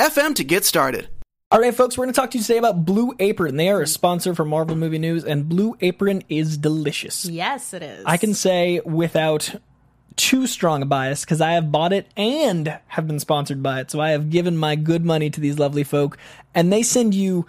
[0.00, 1.08] anchor.fm FM to get started.
[1.52, 3.56] All right, folks, we're going to talk to you today about Blue Apron.
[3.56, 7.24] They are a sponsor for Marvel Movie News, and Blue Apron is delicious.
[7.24, 8.04] Yes, it is.
[8.06, 9.56] I can say without
[10.16, 13.90] too strong a bias because I have bought it and have been sponsored by it.
[13.90, 16.18] So I have given my good money to these lovely folk,
[16.54, 17.46] and they send you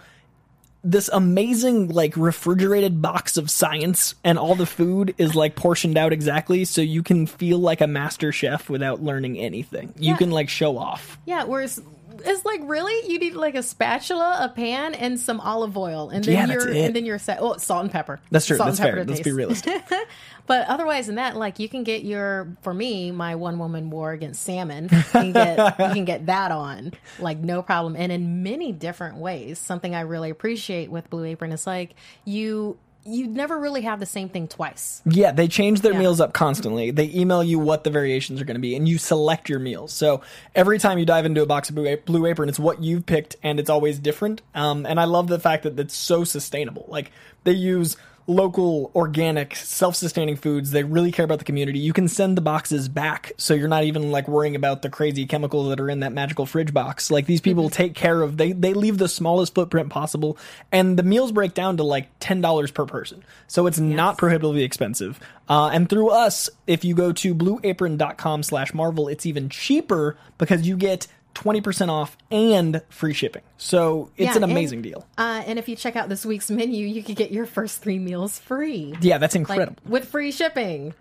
[0.84, 6.12] this amazing like refrigerated box of science and all the food is like portioned out
[6.12, 9.94] exactly so you can feel like a master chef without learning anything.
[9.96, 11.18] You can like show off.
[11.24, 11.80] Yeah, whereas
[12.24, 16.24] it's like really you need like a spatula, a pan, and some olive oil, and
[16.24, 17.38] then Yeah, you're and then you're set.
[17.40, 18.20] Oh, salt and pepper.
[18.30, 18.56] That's true.
[18.56, 19.04] Salt That's and pepper fair.
[19.04, 19.36] to Let's be taste.
[19.36, 19.82] realistic.
[20.48, 24.10] But otherwise than that, like you can get your for me, my one woman war
[24.10, 24.88] against salmon.
[24.90, 29.18] You can get you can get that on like no problem, and in many different
[29.18, 29.60] ways.
[29.60, 34.06] Something I really appreciate with Blue Apron is like you you never really have the
[34.06, 35.02] same thing twice.
[35.04, 35.98] Yeah, they change their Yeah.
[36.00, 36.90] meals up constantly.
[36.90, 39.92] They email you what the variations are going to be, and you select your meals.
[39.92, 40.20] So
[40.54, 43.06] every time you dive into a box of Blue, Ap- Blue Apron, it's what you've
[43.06, 44.42] picked, and it's always different.
[44.54, 46.84] Um, and I love the fact that it's so sustainable.
[46.88, 47.10] Like
[47.44, 50.70] they use local, organic, self-sustaining foods.
[50.70, 51.78] They really care about the community.
[51.78, 55.26] You can send the boxes back, so you're not even like worrying about the crazy
[55.26, 57.10] chemicals that are in that magical fridge box.
[57.10, 58.36] Like these people take care of.
[58.36, 60.38] They they leave the smallest footprint possible,
[60.70, 63.24] and the meals break down to like ten dollars per person.
[63.46, 65.18] So it's not prohibitively expensive.
[65.48, 70.66] Uh, and through us, if you go to blueapron.com slash marvel, it's even cheaper because
[70.66, 73.42] you get 20% off and free shipping.
[73.56, 75.06] So it's Yeah, an and- amazing deal.
[75.16, 77.98] Uh, and if you check out this week's menu, you could get your first three
[77.98, 78.94] meals free.
[79.00, 79.76] Yeah, that's like incredible.
[79.88, 80.94] with free shipping.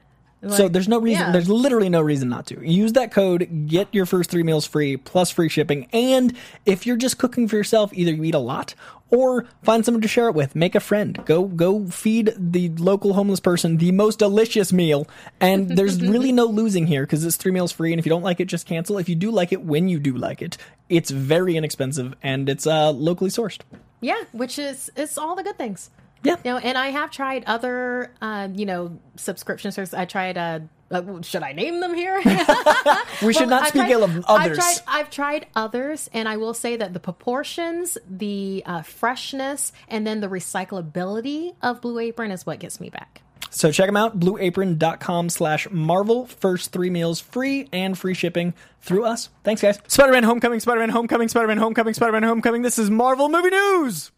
[0.50, 1.32] So there's no reason, yeah.
[1.32, 2.68] there's literally no reason not to.
[2.68, 5.88] Use that code, get your first three meals free, plus free shipping.
[5.94, 6.36] And
[6.66, 8.74] if you're just cooking for yourself, either you eat a lot
[9.12, 10.56] or find someone to share it with.
[10.56, 11.24] Make a friend.
[11.26, 15.08] Go, go feed the local homeless person the most delicious meal.
[15.40, 17.92] And there's really no losing here because it's three meals free.
[17.94, 18.98] And if you don't like it, just cancel.
[18.98, 20.58] If you do like it, when you do like it,
[20.90, 23.60] it's very inexpensive and it's uh, locally sourced.
[24.00, 25.92] Yeah, which is it's all the good things.
[26.24, 26.36] Yeah.
[26.44, 29.94] You know, and I have tried other, uh, you know, subscription services.
[29.94, 30.38] I tried.
[30.38, 30.60] Uh,
[30.92, 32.22] uh, should I name them here?
[33.24, 34.58] We should Well, not I've speak ill of others.
[34.58, 39.72] I've tried, I've tried others, and I will say that the proportions, the uh, freshness,
[39.88, 43.22] and then the recyclability of Blue Apron is what gets me back.
[43.52, 46.26] So check them out, blueapron.com slash Marvel.
[46.26, 49.30] First three meals free and free shipping through us.
[49.44, 49.78] Thanks, guys.
[49.88, 52.62] Spider-Man Homecoming, Spider-Man Homecoming, Spider-Man Homecoming, Spider-Man Homecoming.
[52.64, 54.12] This is Marvel Movie News.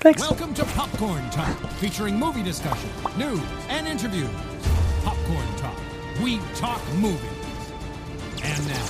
[0.00, 0.20] Thanks.
[0.20, 4.30] Welcome to Popcorn Talk, featuring movie discussion, news, and interviews.
[5.04, 5.76] Popcorn Talk.
[6.22, 7.20] We talk movies.
[8.44, 8.86] And now,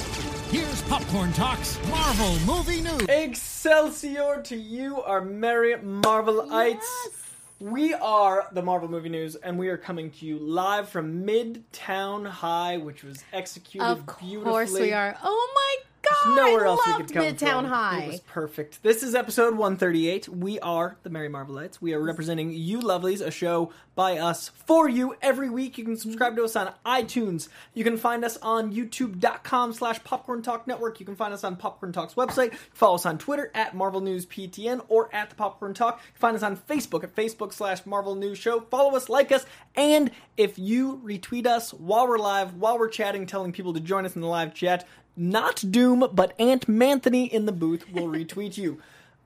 [0.51, 3.07] here's Popcorn Talk's Marvel Movie News.
[3.09, 6.85] Excelsior to you, our merry Marvelites.
[7.59, 12.27] We are the Marvel Movie News, and we are coming to you live from Midtown
[12.29, 14.45] High, which was executed Of beautifully.
[14.45, 15.17] course we are.
[15.25, 15.88] Oh my There's
[16.25, 16.37] god!
[16.37, 17.65] nowhere else we could come Midtown from.
[17.67, 18.03] High.
[18.03, 18.83] It was perfect.
[18.83, 20.29] This is episode 138.
[20.29, 21.81] We are the Merry Marvelites.
[21.81, 25.77] We are representing you lovelies, a show by us for you every week.
[25.77, 27.49] You can subscribe to us on iTunes.
[27.75, 31.01] You can find us on youtube.com slash popcorn talk network.
[31.01, 32.55] You can find us on Popcorn Talk's website.
[32.73, 35.97] Follow us on Twitter at Marvel News PTN or at the Popcorn Talk.
[35.97, 38.61] You can find us on Facebook at Facebook slash Marvel News Show.
[38.61, 39.45] Follow us, like us,
[39.75, 44.07] and if you retweet us while we're live, while we're chatting, telling people to join
[44.07, 44.87] us in the live chat,
[45.19, 48.81] not Doom, but Ant Manthony in the booth will retweet you.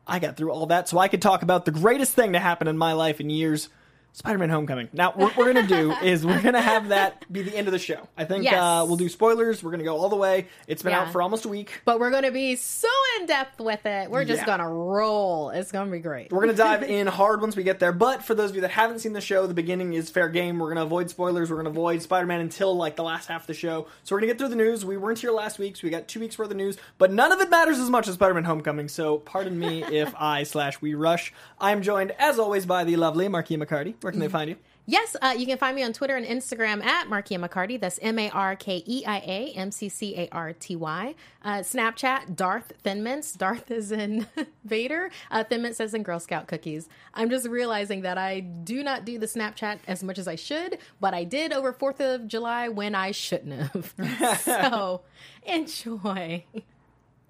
[0.06, 2.66] I got through all that so I could talk about the greatest thing to happen
[2.66, 3.68] in my life in years.
[4.14, 4.88] Spider-Man: Homecoming.
[4.92, 7.78] Now, what we're gonna do is we're gonna have that be the end of the
[7.78, 8.08] show.
[8.16, 8.54] I think Yes.
[8.54, 9.62] uh, we'll do spoilers.
[9.62, 10.48] We're gonna go all the way.
[10.66, 11.02] It's been Yeah.
[11.02, 11.80] out for almost a week.
[11.86, 14.10] But we're going to be so in depth with it.
[14.10, 14.46] We're just Yeah.
[14.46, 15.48] going to roll.
[15.50, 16.30] It's going to be great.
[16.30, 17.92] We're gonna dive in hard once we get there.
[17.92, 20.58] But for those of you that haven't seen the show, the beginning is fair game.
[20.58, 21.50] We're gonna avoid spoilers.
[21.50, 23.86] We're gonna avoid Spider-Man until like the last half of the show.
[24.04, 24.84] So we're gonna get through the news.
[24.84, 26.76] We weren't here last week, so we got two weeks worth of news.
[26.98, 28.88] But none of it matters as much as Spider-Man: Homecoming.
[28.88, 31.32] So pardon me if I slash we rush.
[31.58, 33.94] I am joined as always by the lovely Markeia McCarty.
[34.02, 34.56] Where can they find you?
[34.84, 37.80] Yes, uh, you can find me on Twitter and Instagram at Markeia McCarty.
[37.80, 41.14] That's M A R K E I A M C C A R T Y.
[41.44, 43.38] Uh, Snapchat, Darth Thinmints.
[43.38, 44.26] Darth is in
[44.64, 45.10] Vader.
[45.30, 46.88] Uh, Thinmints is in Girl Scout cookies.
[47.14, 50.78] I'm just realizing that I do not do the Snapchat as much as I should,
[51.00, 54.40] but I did over 4th of July when I shouldn't have.
[54.40, 55.02] so
[55.44, 56.44] enjoy.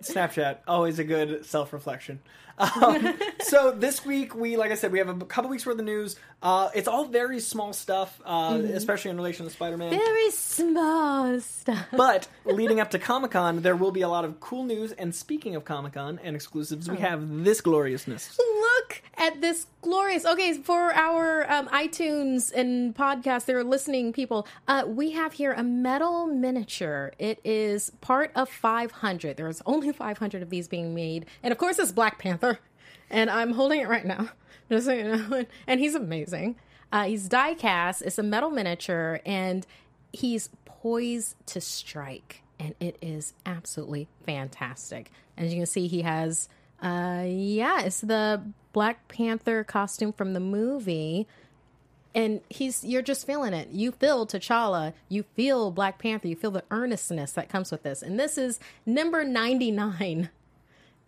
[0.03, 2.21] Snapchat, always a good self reflection.
[2.59, 5.85] Um, so this week we, like I said, we have a couple weeks worth of
[5.85, 6.17] news.
[6.43, 9.91] Uh, it's all very small stuff, uh, especially in relation to Spider Man.
[9.91, 11.87] Very small stuff.
[11.93, 14.93] But leading up to Comic Con, there will be a lot of cool news.
[14.93, 18.37] And speaking of Comic Con and exclusives, we have this gloriousness.
[18.39, 20.25] Look at this glorious.
[20.25, 24.47] Okay, for our um, iTunes and podcast, they're listening people.
[24.67, 27.13] Uh, we have here a metal miniature.
[27.19, 29.37] It is part of 500.
[29.37, 32.52] There's only 500 of these being made, and of course, it's Black Panther.
[33.13, 34.31] And I'm holding it right now,
[34.69, 35.45] just so you know.
[35.69, 36.57] And he's amazing.
[36.91, 38.03] Uh, he's die cast.
[38.03, 39.65] It's a metal miniature, and
[40.13, 45.13] he's poised to strike, and it is absolutely fantastic.
[45.39, 46.49] As you can see, he has
[46.83, 48.43] uh, yeah, it's the
[48.73, 51.29] Black Panther costume from the movie.
[52.15, 53.69] And he's you're just feeling it.
[53.71, 58.03] You feel T'Challa, you feel Black Panther, you feel the earnestness that comes with this.
[58.03, 60.29] And this is number 99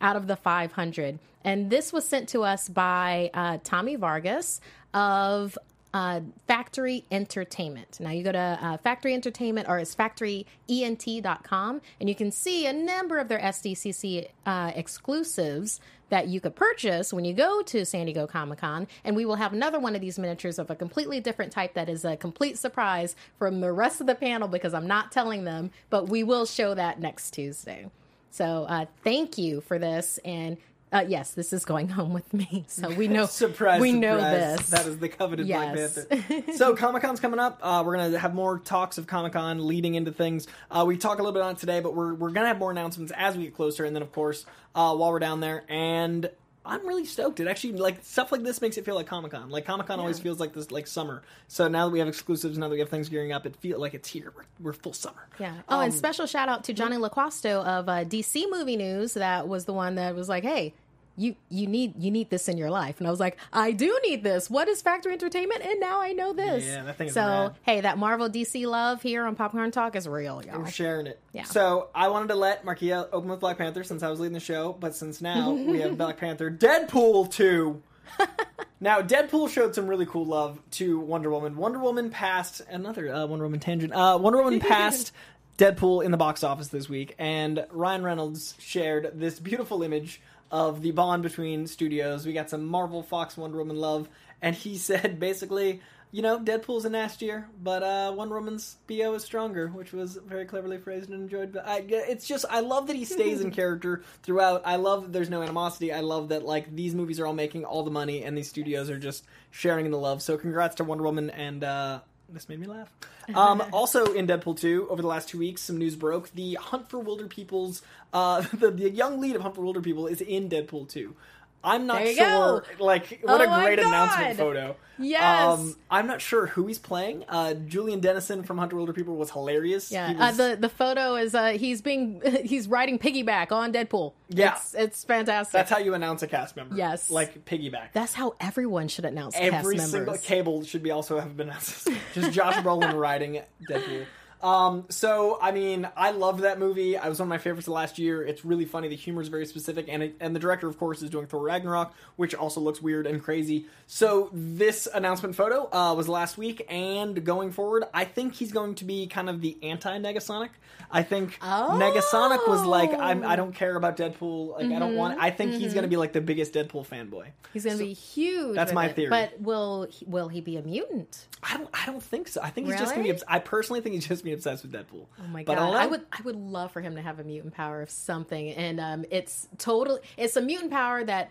[0.00, 1.18] out of the 500.
[1.44, 4.60] And this was sent to us by uh, Tommy Vargas
[4.92, 5.58] of
[5.94, 7.98] uh, Factory Entertainment.
[8.00, 12.72] Now you go to uh, Factory Entertainment or it's factoryent.com and you can see a
[12.72, 18.06] number of their SDCC uh, exclusives that you could purchase when you go to San
[18.06, 18.88] Diego Comic Con.
[19.04, 21.88] And we will have another one of these miniatures of a completely different type that
[21.88, 25.70] is a complete surprise from the rest of the panel because I'm not telling them,
[25.90, 27.86] but we will show that next Tuesday.
[28.34, 30.18] So uh, thank you for this.
[30.24, 30.56] And
[30.92, 32.64] uh, yes, this is going home with me.
[32.66, 34.56] So we know surprise, we know surprise.
[34.58, 34.70] this.
[34.70, 36.06] That is the coveted Yes.
[36.08, 36.52] Black Panther.
[36.56, 37.60] so Comic Con's coming up.
[37.62, 40.48] Uh, we're gonna have more talks of Comic Con leading into things.
[40.68, 42.72] Uh, we talk a little bit on it today, but we're we're gonna have more
[42.72, 45.62] announcements as we get closer, and then of course uh, while we're down there.
[45.68, 46.28] And
[46.66, 47.40] I'm really stoked.
[47.40, 49.50] It actually like stuff like this makes it feel like Comic Con.
[49.50, 51.22] Like Comic Con always feels like this like summer.
[51.46, 53.80] So now that we have exclusives, now that we have things gearing up, it feels
[53.80, 54.32] like it's here.
[54.34, 55.28] We're, we're full summer.
[55.38, 55.54] Yeah.
[55.68, 59.14] Oh, and special shout out to Johnny LaQuasto of uh, DC Movie News.
[59.14, 60.72] That was the one that was like, "Hey,
[61.16, 63.98] you you need you need this in your life." And I was like, "I do
[64.06, 64.50] need this.
[64.50, 66.64] What is Factory Entertainment?" And now I know this.
[66.64, 67.54] Yeah, that thing so rad.
[67.62, 70.58] hey, that Marvel DC love here on Popcorn Talk is real, y'all.
[70.58, 71.20] We're sharing it.
[71.32, 71.44] Yeah.
[71.44, 74.40] So I wanted to let Markeia open with Black Panther since I was leading the
[74.40, 77.82] show, but since now we have Black Panther, Deadpool two.
[78.80, 81.56] now Deadpool showed some really cool love to Wonder Woman.
[81.56, 83.92] Wonder Woman passed another uh, Wonder Woman tangent.
[83.92, 85.12] Uh, Wonder Woman passed
[85.58, 90.20] Deadpool in the box office this week, and Ryan Reynolds shared this beautiful image
[90.54, 92.24] of the bond between studios.
[92.24, 94.08] We got some Marvel, Fox, Wonder Woman love,
[94.40, 99.14] and he said basically you know, Deadpool's a nasty year, but uh, Wonder Woman's BO
[99.14, 101.52] is stronger, which was very cleverly phrased and enjoyed.
[101.52, 104.62] But I, it's just, I love that he stays in character throughout.
[104.64, 105.92] I love that there's no animosity.
[105.92, 108.90] I love that like these movies are all making all the money, and these studios
[108.90, 110.22] are just sharing in the love.
[110.22, 111.98] So congrats to Wonder Woman, and uh,
[112.34, 112.90] this made me laugh.
[113.34, 116.30] Um, also in Deadpool 2, over the last two weeks, some news broke.
[116.34, 117.80] The Hunt for Wilder People's,
[118.12, 121.16] uh, the, the young lead of Hunt for Wilder People is in Deadpool 2.
[121.64, 122.64] I'm not sure.
[122.78, 122.84] go.
[122.84, 124.76] Like, what Oh a great announcement photo.
[124.98, 125.44] Yes.
[125.58, 127.24] Um, I'm not sure who he's playing.
[127.28, 129.90] Uh, Julian Dennison from Hunter Wilder People was hilarious.
[129.90, 134.12] Yeah, He uh, the the photo is uh, he's being he's riding piggyback on Deadpool.
[134.28, 134.54] Yeah.
[134.54, 135.52] it's, it's fantastic.
[135.52, 136.76] that's how you announce a cast member.
[136.76, 137.10] Yes.
[137.10, 137.88] like piggyback.
[137.92, 140.20] That's how everyone should announce Every cast single members.
[140.24, 141.88] cable should be also have been announced.
[142.14, 144.06] Just Josh Brolin riding Deadpool.
[144.44, 146.96] Um, so I mean, I loved that movie.
[146.98, 148.22] I was one of my favorites of last year.
[148.22, 148.88] It's really funny.
[148.88, 151.42] The humor is very specific, and it, and the director, of course, is doing Thor
[151.42, 153.66] Ragnarok, which also looks weird and crazy.
[153.86, 158.74] So this announcement photo uh, was last week, and going forward, I think he's going
[158.76, 160.50] to be kind of the anti Negasonic.
[160.90, 161.70] I think Oh.
[161.80, 164.52] Negasonic was like, I'm, I don't care about Deadpool.
[164.58, 165.18] Like, I don't want.
[165.20, 165.74] I think he's Mm-hmm.
[165.74, 167.28] going to be like the biggest Deadpool fanboy.
[167.52, 168.54] He's going to be huge.
[168.54, 168.94] that's my it.
[168.96, 169.08] theory.
[169.10, 171.26] But will he- will he be a mutant?
[171.42, 171.68] I don't.
[171.72, 172.40] I don't think so.
[172.42, 173.10] I think he's just gonna be.
[173.10, 173.20] Really?
[173.20, 175.06] Obs- I personally think he's just gonna be obsessed with Deadpool.
[175.18, 175.74] Oh my But god!
[175.74, 178.80] I would I would love for him to have a mutant power of something, and
[178.80, 181.30] um, it's totally it's a mutant power that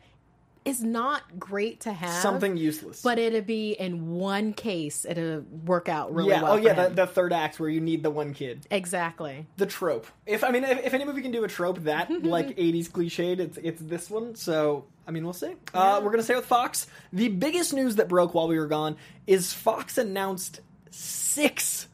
[0.65, 2.21] is not great to have.
[2.21, 3.01] something useless.
[3.01, 6.41] but it'd be in one case it'd work out really yeah.
[6.41, 6.53] well.
[6.53, 6.87] oh yeah.
[6.87, 8.65] The, the third act where you need the one kid.
[8.71, 9.45] exactly.
[9.57, 10.07] The trope.
[10.25, 13.39] If I mean, if, if any movie can do a trope that like '80s cliched,
[13.39, 14.35] it's it's this one.
[14.35, 15.55] So I mean, we'll see.
[15.73, 16.87] Uh, we're gonna stay with Fox.
[17.11, 18.95] The biggest news that broke while we were gone
[19.27, 21.87] is Fox announced six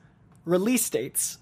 [0.50, 1.38] release dates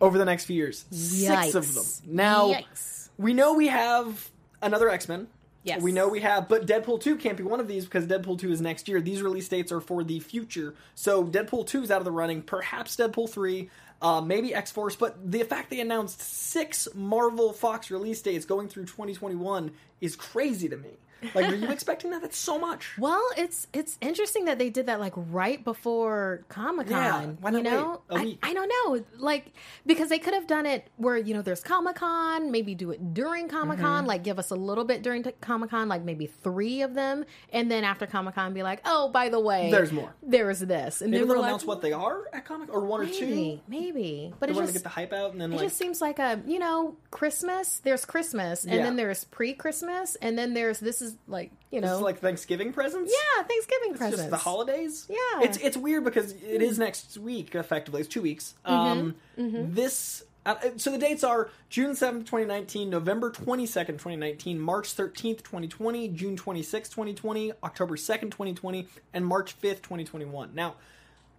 [0.00, 0.84] over the next few years.
[0.90, 1.84] Six of them.
[2.06, 3.08] Now Yikes.
[3.18, 4.30] we know we have
[4.60, 5.28] another X Men.
[5.64, 5.80] Yes.
[5.80, 8.50] We know we have, but Deadpool 2 can't be one of these because Deadpool 2
[8.50, 9.00] is next year.
[9.00, 10.74] These release dates are for the future.
[10.96, 12.42] So Deadpool 2 is out of the running.
[12.42, 13.70] Perhaps Deadpool 3.
[14.02, 14.96] uh, maybe X Force.
[14.96, 20.68] But the fact they announced six Marvel Fox release dates going through 2021 is crazy
[20.68, 20.90] to me.
[21.34, 22.22] Like, were you expecting that?
[22.22, 22.90] That's so much.
[22.98, 26.96] Well, it's it's interesting that they did that like right before Comic Con.
[26.96, 28.38] Yeah, why not you know, I?
[28.42, 29.52] I don't know, like
[29.86, 33.14] because they could have done it where you know there's Comic Con, maybe do it
[33.14, 34.06] during Comic Con, Mm-hmm.
[34.08, 37.70] like give us a little bit during Comic Con, like maybe three of them, and
[37.70, 40.14] then after Comic Con, be like, oh, by the way, There's more.
[40.22, 43.02] There's this, and Maybe then they'll like, announce what they are at Comic or one
[43.02, 43.26] or two.
[43.26, 45.56] maybe, maybe, but They it want to just get the hype out and then it
[45.56, 47.80] like just seems like a you know Christmas.
[47.84, 48.82] There's Christmas, and Yeah.
[48.84, 53.12] then there's pre-Christmas, and then there's this is like you know like Thanksgiving presents.
[53.12, 54.18] yeah Thanksgiving It's presents.
[54.22, 55.06] just the holidays.
[55.08, 55.16] Yeah.
[55.42, 57.54] it's it's weird because it is next week.
[57.54, 58.54] Effectively, it's two weeks.
[58.64, 60.24] Um, this.
[60.44, 66.36] Uh, so the dates are June 7th, 2019, November 22nd, 2019, March 13th, 2020, June
[66.36, 70.50] 26th, 2020, October 2nd, 2020, and March 5th, 2021.
[70.52, 70.74] Now,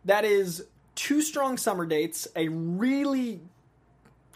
[0.05, 0.65] that is
[0.95, 3.41] two strong summer dates, a really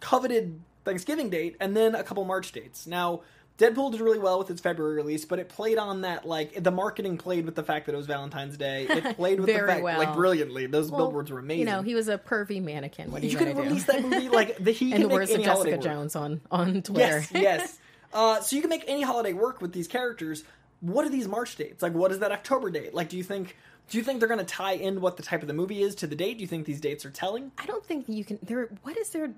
[0.01, 2.88] coveted Thanksgiving date, and then a couple March dates.
[2.88, 3.22] Now,
[3.57, 6.69] Deadpool did really well with its February release, but it played on that like the
[6.69, 8.85] marketing played with the fact that it was Valentine's Day.
[8.87, 9.97] It played with the fact well.
[9.97, 10.67] like brilliantly.
[10.67, 11.61] Those Well, billboards were amazing.
[11.61, 13.11] You know, he was a pervy mannequin.
[13.11, 15.41] What are you, you could release that movie like the he and the words of
[15.41, 15.81] Jessica work.
[15.81, 17.19] Jones on on Twitter.
[17.19, 17.79] Yes, yes.
[18.13, 20.43] Uh, so you can make any holiday work with these characters.
[20.81, 21.81] What are these March dates?
[21.81, 22.93] Like, what is that October date?
[22.93, 23.57] Like, do you think
[23.89, 25.95] do you think they're going to tie in what the type of the movie is
[25.95, 26.37] to the date?
[26.37, 27.51] Do you think these dates are telling?
[27.57, 28.37] I don't think you can.
[28.43, 28.69] There.
[28.83, 29.31] What is there?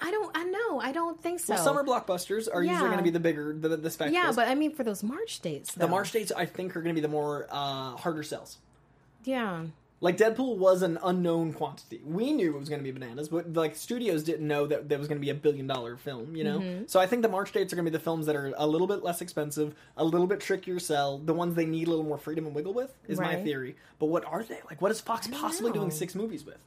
[0.00, 0.30] I don't.
[0.36, 0.80] I know.
[0.80, 1.54] I don't think so.
[1.54, 4.12] Well, summer blockbusters are usually going to be the bigger the the spec.
[4.12, 5.72] yeah, but I mean for those March dates.
[5.74, 5.88] the.
[5.88, 8.58] March dates I think are going to be the more uh, harder sells.
[9.24, 9.64] Yeah.
[10.02, 12.02] Like Deadpool was an unknown quantity.
[12.04, 14.98] We knew it was going to be bananas, but like studios didn't know that there
[14.98, 16.36] was going to be a billion dollar film.
[16.36, 16.84] You know, Mm-hmm.
[16.86, 18.66] so I think the March dates are going to be the films that are a
[18.66, 22.04] little bit less expensive, a little bit trickier sell, the ones they need a little
[22.04, 22.92] more freedom and wiggle with.
[23.08, 23.76] Is my theory.
[23.98, 24.58] But what are they?
[24.68, 26.58] Like, what is Fox possibly doing six movies with?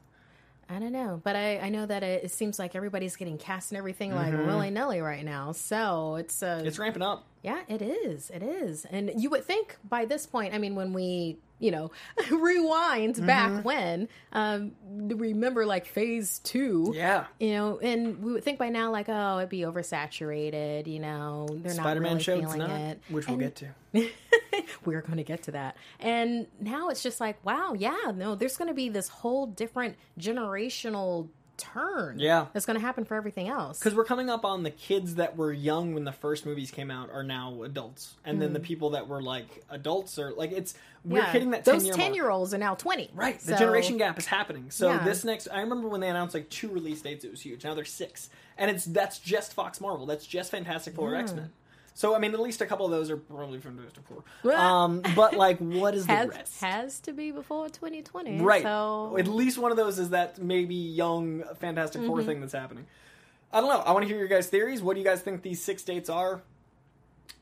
[0.71, 3.71] I don't know, but I, I know that it, it seems like everybody's getting cast
[3.71, 5.51] and everything like willy nilly right now.
[5.51, 7.25] So it's uh, It's ramping up.
[7.41, 8.29] Yeah, it is.
[8.29, 8.85] It is.
[8.85, 11.91] And you would think by this point, I mean, when we, you know,
[12.31, 13.25] rewind Mm-hmm.
[13.25, 16.91] back when, um, remember like phase two.
[16.95, 17.25] Yeah.
[17.39, 21.47] You know, and we would think by now, like, oh, it'd be oversaturated, you know,
[21.49, 23.01] they're Spider Man not really feeling not, it.
[23.09, 23.67] which we'll get to.
[24.85, 25.77] we're going to get to that.
[25.99, 29.95] And now it's just like, wow, yeah, no, there's going to be this whole different
[30.19, 32.17] generational turn.
[32.19, 32.47] Yeah.
[32.53, 33.79] That's going to happen for everything else.
[33.79, 36.89] Because we're coming up on the kids that were young when the first movies came
[36.89, 38.65] out are now adults, and then the mm-hmm.
[38.65, 40.73] people that were like adults are like it's
[41.03, 41.19] we're.
[41.19, 42.15] Yeah, hitting that those 10 mark.
[42.15, 43.11] year olds are now 20.
[43.13, 44.71] Right, the generation gap is happening.
[44.71, 45.03] So Yeah.
[45.03, 47.63] this next, I remember when they announced like two release dates, it was huge.
[47.63, 50.05] Now they're six, and it's that's just Fox Marvel.
[50.05, 51.21] That's just Fantastic Four, mm.
[51.21, 51.51] X Men.
[51.93, 54.23] So I mean, at least a couple of those are probably from Fantastic Four.
[54.55, 56.61] Um, but like, what is the rest?
[56.61, 58.39] has to be before 2020.
[58.41, 58.63] right.
[58.63, 62.07] So At least one of those is that maybe young Fantastic Mm-hmm.
[62.09, 62.85] Four thing that's happening.
[63.51, 63.79] I don't know.
[63.79, 64.81] I want to hear your guys' theories.
[64.81, 66.41] What do you guys think these six dates are?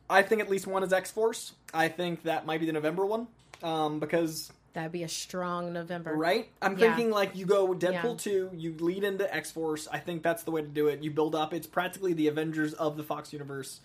[0.09, 1.53] I think at least one is X Force.
[1.73, 3.27] I think that might be the November one.
[3.61, 6.13] Um, because that'd be a strong November.
[6.15, 6.47] right?
[6.61, 6.95] I'm Yeah.
[6.95, 8.49] thinking like you go Deadpool Yeah.
[8.49, 9.87] 2, you lead into X Force.
[9.91, 11.03] I think that's the way to do it.
[11.03, 11.53] You build up.
[11.53, 13.81] It's practically the Avengers of the Fox universe.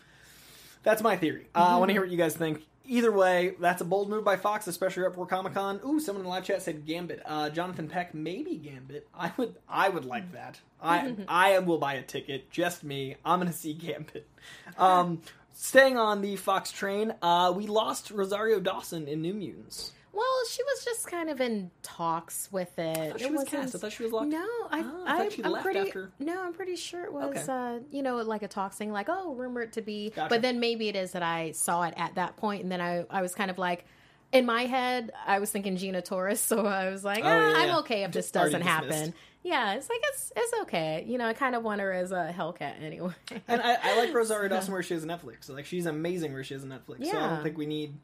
[0.83, 1.49] That's my theory.
[1.55, 1.79] Uh, I Mm-hmm.
[1.79, 2.63] want to hear what you guys think.
[2.85, 5.81] Either way, that's a bold move by Fox, especially right before Comic Con.
[5.87, 7.23] Ooh, someone in the live chat said Gambit.
[7.25, 9.07] Uh, Jonathan Peck, maybe Gambit.
[9.15, 10.59] I would, I would like that.
[10.83, 12.51] I, I will buy a ticket.
[12.51, 13.15] Just me.
[13.25, 14.29] I'm gonna see Gambit.
[14.77, 15.21] Um,
[15.53, 19.93] staying on the Fox train, uh, we lost Rosario Dawson in New Mutants.
[20.15, 23.19] Well, she was just kind of in talks with it.
[23.19, 23.75] she It was cast.
[23.75, 25.81] I thought she was locked- No, I, Oh, I I, thought she am left pretty.
[25.81, 27.37] after- No, I'm pretty sure it was.
[27.37, 27.45] Okay.
[27.53, 30.11] Uh, you know, like a talk thing, like, oh, rumored to be.
[30.11, 30.29] Gotcha.
[30.29, 33.05] But then maybe it is that I saw it at that point, and then I,
[33.11, 33.85] I was kind of like.
[34.33, 37.55] In my head, I was thinking Gina Torres, so I was like, Oh, ah, yeah,
[37.71, 39.15] I'm okay if this Just already doesn't happen.
[39.43, 41.05] Yeah, it's like it's it's okay.
[41.07, 43.13] You know, I kind of want her as a Hellcat anyway.
[43.47, 45.51] And I, I like Rosario Dawson where she is on Netflix.
[45.51, 47.05] Like she's amazing where she is on Netflix.
[47.07, 47.95] So I don't think we need.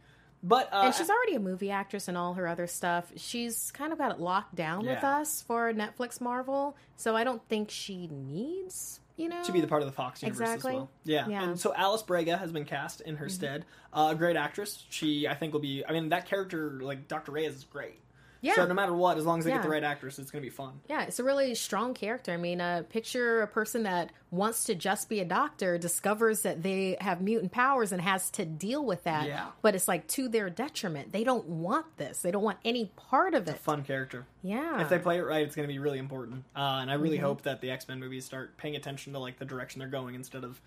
[0.43, 3.11] But uh, and she's already a movie actress and all her other stuff.
[3.17, 7.43] She's kind of got it locked down with us for Netflix Marvel, so I don't
[7.49, 10.73] think she needs, you know, to be the part of the Fox universe Exactly.
[10.73, 10.91] as well.
[11.05, 11.27] Yeah.
[11.29, 11.43] Yeah.
[11.43, 13.65] And so Alice Braga has been cast in her stead.
[13.93, 14.85] Uh, a great actress.
[14.91, 15.85] She I think will be.
[15.85, 17.33] I mean that character like Dr.
[17.33, 17.99] Reyes is great.
[18.41, 18.55] Yeah.
[18.55, 20.47] So no matter what, as long as they get the right actress, it's going to
[20.47, 20.81] be fun.
[20.89, 22.33] Yeah, it's a really strong character.
[22.33, 26.63] I mean, uh, picture a person that wants to just be a doctor, discovers that
[26.63, 29.27] they have mutant powers and has to deal with that.
[29.27, 29.47] Yeah.
[29.63, 31.11] But it's like to their detriment.
[31.13, 32.23] They don't want this.
[32.23, 33.59] They don't want any part of it.
[33.59, 34.25] Fun character.
[34.43, 34.81] Yeah.
[34.83, 36.45] If they play it right, it's going to be really important.
[36.55, 37.27] Uh, and I really Mm-hmm.
[37.27, 40.15] hope that the X Men movies start paying attention to like the direction they're going
[40.15, 40.61] instead of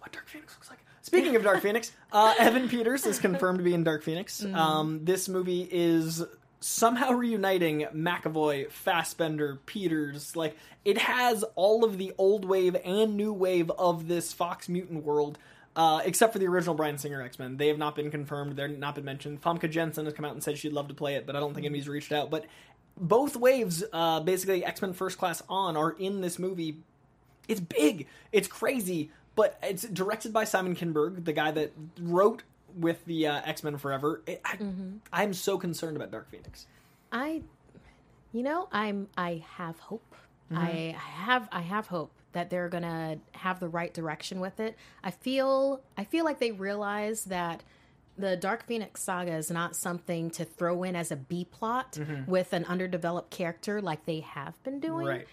[0.00, 0.78] what Dark Phoenix looks like.
[1.02, 4.42] Speaking of Dark Phoenix, uh, Evan Peters is confirmed to be in Dark Phoenix.
[4.42, 4.54] Mm-hmm.
[4.54, 6.22] Um, this movie is
[6.60, 10.36] somehow reuniting McAvoy, Fassbender, Peters.
[10.36, 15.04] Like it has all of the old wave and new wave of this Fox mutant
[15.04, 15.38] world.
[15.76, 18.56] Uh, except for the original Bryan Singer X Men, they have not been confirmed.
[18.56, 19.40] They're not been mentioned.
[19.40, 21.54] Famke Janssen has come out and said she'd love to play it, but I don't
[21.54, 22.30] think anybody's reached out.
[22.30, 22.46] But
[22.96, 26.78] both waves, uh, basically X Men First Class on, are in this movie.
[27.46, 32.42] It's big, it's crazy, but it's directed by Simon Kinberg, the guy that wrote
[32.76, 34.22] with the uh, X Men Forever.
[34.26, 34.96] It, I, mm-hmm.
[35.12, 36.66] I'm so concerned about Dark Phoenix.
[37.12, 37.42] I,
[38.32, 40.14] you know, I'm I have hope.
[40.52, 40.62] Mm-hmm.
[40.62, 44.76] I have I have hope that they're gonna have the right direction with it.
[45.02, 47.62] I feel I feel like they realize that
[48.16, 52.28] the Dark Phoenix saga is not something to throw in as a B plot mm-hmm.
[52.30, 55.06] with an underdeveloped character like they have been doing.
[55.06, 55.28] Right.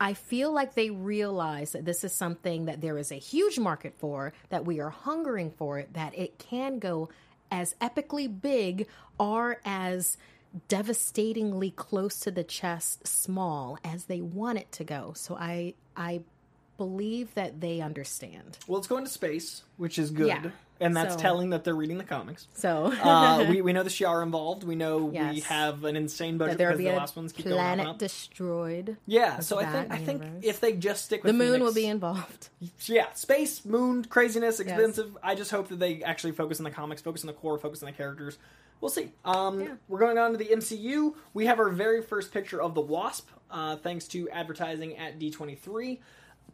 [0.00, 3.94] I feel like they realize that this is something that there is a huge market
[3.98, 7.08] for, that we are hungering for it, that it can go
[7.50, 8.86] as epically big
[9.18, 10.16] or as
[10.68, 15.12] devastatingly close to the chest small as they want it to go.
[15.14, 16.20] So I I
[16.76, 18.56] believe that they understand.
[18.66, 20.50] Well, it's going to space, which is good, Yeah.
[20.80, 22.46] And that's So- telling that they're reading the comics.
[22.54, 24.64] So Uh, we, we know the Shi'ar involved.
[24.64, 27.74] We know we have an insane budget because be the last ones keep going up
[27.76, 28.96] planet destroyed.
[29.06, 31.74] Yeah, so I think I think if they just stick with The moon Phoenix- will
[31.74, 32.48] be involved.
[32.86, 35.16] yeah, space, moon, craziness, expensive.
[35.22, 37.82] I just hope that they actually focus on the comics, focus on the core, focus
[37.82, 38.38] on the characters.
[38.80, 39.10] We'll see.
[39.24, 39.74] Um, Yeah.
[39.88, 41.14] We're going on to the MCU.
[41.34, 45.98] We have our very first picture of the Wasp, uh, thanks to advertising at D23.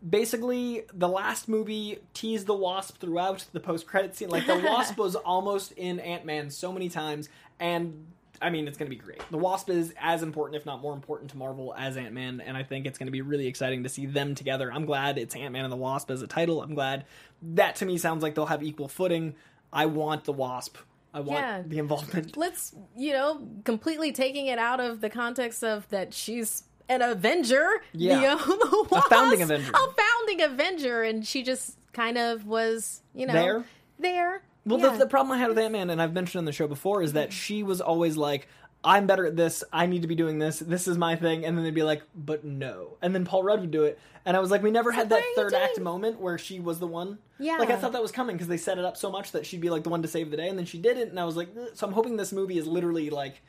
[0.08, 4.28] Basically, the last movie teased the Wasp throughout the post-credit scene.
[4.28, 8.06] Like the Wasp was almost in Ant Man so many times, and
[8.42, 9.22] I mean, it's going to be great.
[9.30, 12.56] The Wasp is as important, if not more important, to Marvel as Ant Man, and
[12.56, 14.70] I think it's going to be really exciting to see them together.
[14.72, 16.60] I'm glad it's Ant Man and the Wasp as a title.
[16.62, 17.06] I'm glad
[17.42, 19.34] that to me sounds like they'll have equal footing.
[19.72, 20.76] I want the Wasp.
[21.14, 21.62] I want Yeah.
[21.64, 22.36] the involvement.
[22.36, 27.66] let's you know completely taking it out of the context of that she's an avenger
[27.92, 28.36] Yeah.
[28.46, 29.70] the Wasp, founding Avenger.
[29.72, 33.64] a founding avenger and she just kind of was you know There?
[33.98, 34.90] there Well, Yeah.
[34.92, 37.02] the, the problem I had with Ant Man, and I've mentioned on the show before,
[37.02, 38.48] is that she was always like,
[38.86, 39.64] I'm better at this.
[39.72, 40.58] I need to be doing this.
[40.58, 41.46] This is my thing.
[41.46, 42.98] And then they'd be like, but no.
[43.00, 43.98] And then Paul Rudd would do it.
[44.26, 46.86] And I was like, we never had that third act moment where she was the
[46.86, 47.16] one.
[47.38, 47.56] Yeah.
[47.56, 49.60] Like, I thought that was coming because they set it up so much that she'd
[49.62, 50.48] be like the one to save the day.
[50.48, 51.08] And then she didn't.
[51.08, 53.42] And I was like, so I'm hoping this movie is literally like,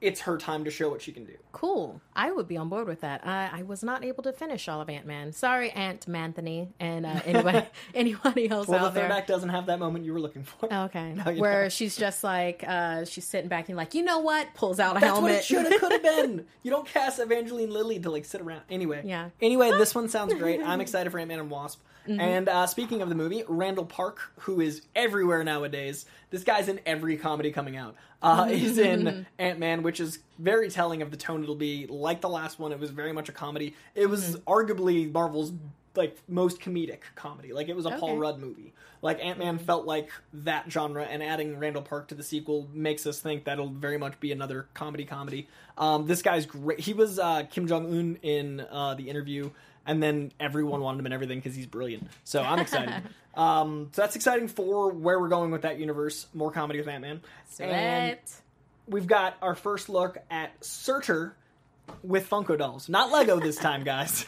[0.00, 1.34] it's her time to show what she can do.
[1.52, 4.68] cool i would be on board with that i, I was not able to finish
[4.68, 9.02] all of ant-man sorry ant manthony and uh, anybody anybody else Well, the out third
[9.02, 10.68] there Oh, act doesn't have that moment you were looking for.
[10.72, 11.12] Okay.
[11.36, 14.54] Where she's just like, uh, she's sitting back and like, you know what?
[14.54, 15.22] Pulls out a That's helmet.
[15.22, 16.46] what it should have could have been.
[16.62, 18.62] You don't cast Evangeline Lilly to like sit around.
[18.70, 19.02] Anyway.
[19.04, 19.30] Yeah.
[19.40, 20.60] Anyway, this one sounds great.
[20.62, 21.80] I'm excited for Ant Man and Wasp.
[22.10, 22.20] Mm-hmm.
[22.20, 26.80] And uh, speaking of the movie, Randall Park, who is everywhere nowadays, this guy's in
[26.84, 27.94] every comedy coming out.
[28.22, 31.86] Uh, is in Ant Man, which is very telling of the tone it'll be.
[31.86, 33.74] Like the last one, it was very much a comedy.
[33.94, 34.50] It was Mm-hmm.
[34.50, 35.52] arguably Marvel's
[35.96, 37.52] like most comedic comedy.
[37.52, 38.72] Like it was a Paul Rudd movie.
[39.02, 43.06] Like Ant Man felt like that genre, and adding Randall Park to the sequel makes
[43.06, 45.48] us think that'll very much be another comedy comedy.
[45.78, 46.80] Um, this guy's great.
[46.80, 49.50] He was uh, Kim Jong Un in uh, the interview,
[49.90, 52.06] and then everyone wanted him and everything because he's brilliant.
[52.22, 53.02] So I'm excited.
[53.34, 56.28] um, so that's exciting for where we're going with that universe.
[56.32, 57.20] More comedy with Ant Man.
[57.58, 58.18] And
[58.86, 61.34] we've got our first look at Surtur
[62.04, 64.26] with Funko dolls, not Lego this time, guys.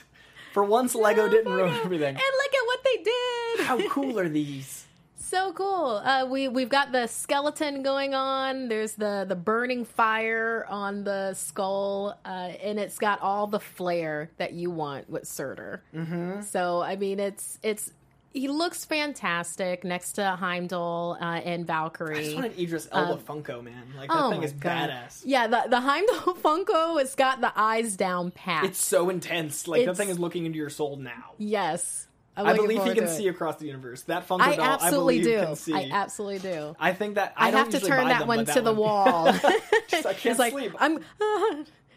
[0.52, 2.16] For once, Lego didn't ruin everything.
[2.16, 3.66] And look at what they did.
[3.66, 4.84] How cool are these?
[5.32, 6.00] So cool.
[6.04, 8.68] Uh, we we've got the skeleton going on.
[8.68, 14.30] There's the the burning fire on the skull, uh, and it's got all the flair
[14.36, 15.82] that you want with Surtur.
[15.94, 16.42] Mm-hmm.
[16.42, 17.90] So I mean, it's it's
[18.34, 22.18] he looks fantastic next to Heimdall uh, and Valkyrie.
[22.18, 23.92] I just want an Idris Elba Funko, man.
[23.96, 24.88] Like that Oh thing is God.
[24.90, 25.22] badass.
[25.24, 28.64] Yeah, the the Heimdall Funko, it's got the eyes down pat.
[28.64, 29.66] It's so intense.
[29.68, 31.32] Like that It's- thing is looking into your soul now.
[31.38, 32.06] yes.
[32.36, 34.02] I believe he can see across the universe.
[34.02, 35.46] That Funko I doll, absolutely I believe do.
[35.46, 35.74] can see.
[35.74, 36.76] I absolutely do.
[36.80, 38.72] I think that I, I, have to turn that them, one but to that the
[38.72, 39.32] one- wall.
[39.88, 40.72] Just, I can't it's like sleep.
[40.78, 41.00] I'm.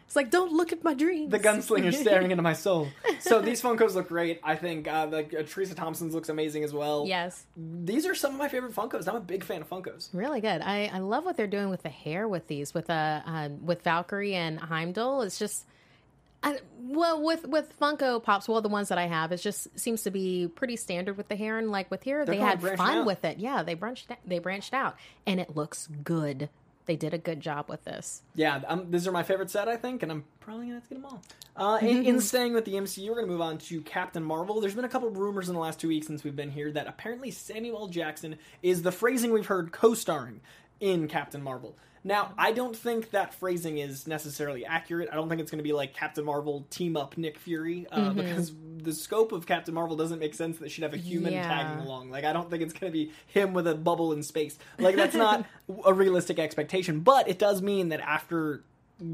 [0.06, 1.32] it's like don't look at my dreams.
[1.32, 2.90] the gunslinger staring into my soul.
[3.20, 4.42] So these Funkos look great.
[4.44, 7.06] I think uh, like uh, Tessa Thompson's looks amazing as well.
[7.08, 9.08] Yes, These are some of my favorite Funkos.
[9.08, 10.10] I'm a big fan of Funkos.
[10.12, 10.62] really good.
[10.62, 13.84] I, I love what they're doing with the hair with these with uh, uh with
[13.84, 15.22] Valkyrie and Heimdall.
[15.22, 15.66] It's just.
[16.46, 20.04] I, well, with with Funko Pops, well, the ones that I have, it just seems
[20.04, 22.98] to be pretty standard with the hair, and like with here, they kinda had fun
[23.00, 23.06] out.
[23.06, 23.40] with it.
[23.40, 26.50] Yeah, they branched they branched out, and it looks good.
[26.86, 28.22] They did a good job with this.
[28.36, 30.90] Yeah, um, these are my favorite set, I think, and I'm probably gonna have to
[30.90, 31.22] get them all.
[31.58, 34.62] Uh, in, in staying with the MCU, we're gonna move on to Captain Marvel.
[34.62, 36.72] There's been a couple of rumors in the last two weeks since we've been here
[36.74, 40.42] that apparently Samuel Jackson is the phrasing we've heard co-starring
[40.80, 41.76] in Captain Marvel.
[42.08, 45.10] Now, I don't think that phrasing is necessarily accurate.
[45.12, 48.00] I don't think it's going to be like Captain Marvel team up Nick Fury uh,
[48.00, 48.18] Mm-hmm.
[48.20, 51.48] because the scope of Captain Marvel doesn't make sense that she'd have a human Yeah.
[51.48, 52.12] tagging along.
[52.12, 54.58] Like, I don't think it's going to be him with a bubble in space.
[54.78, 55.46] Like, that's not
[55.86, 57.00] a realistic expectation.
[57.00, 58.62] But it does mean that after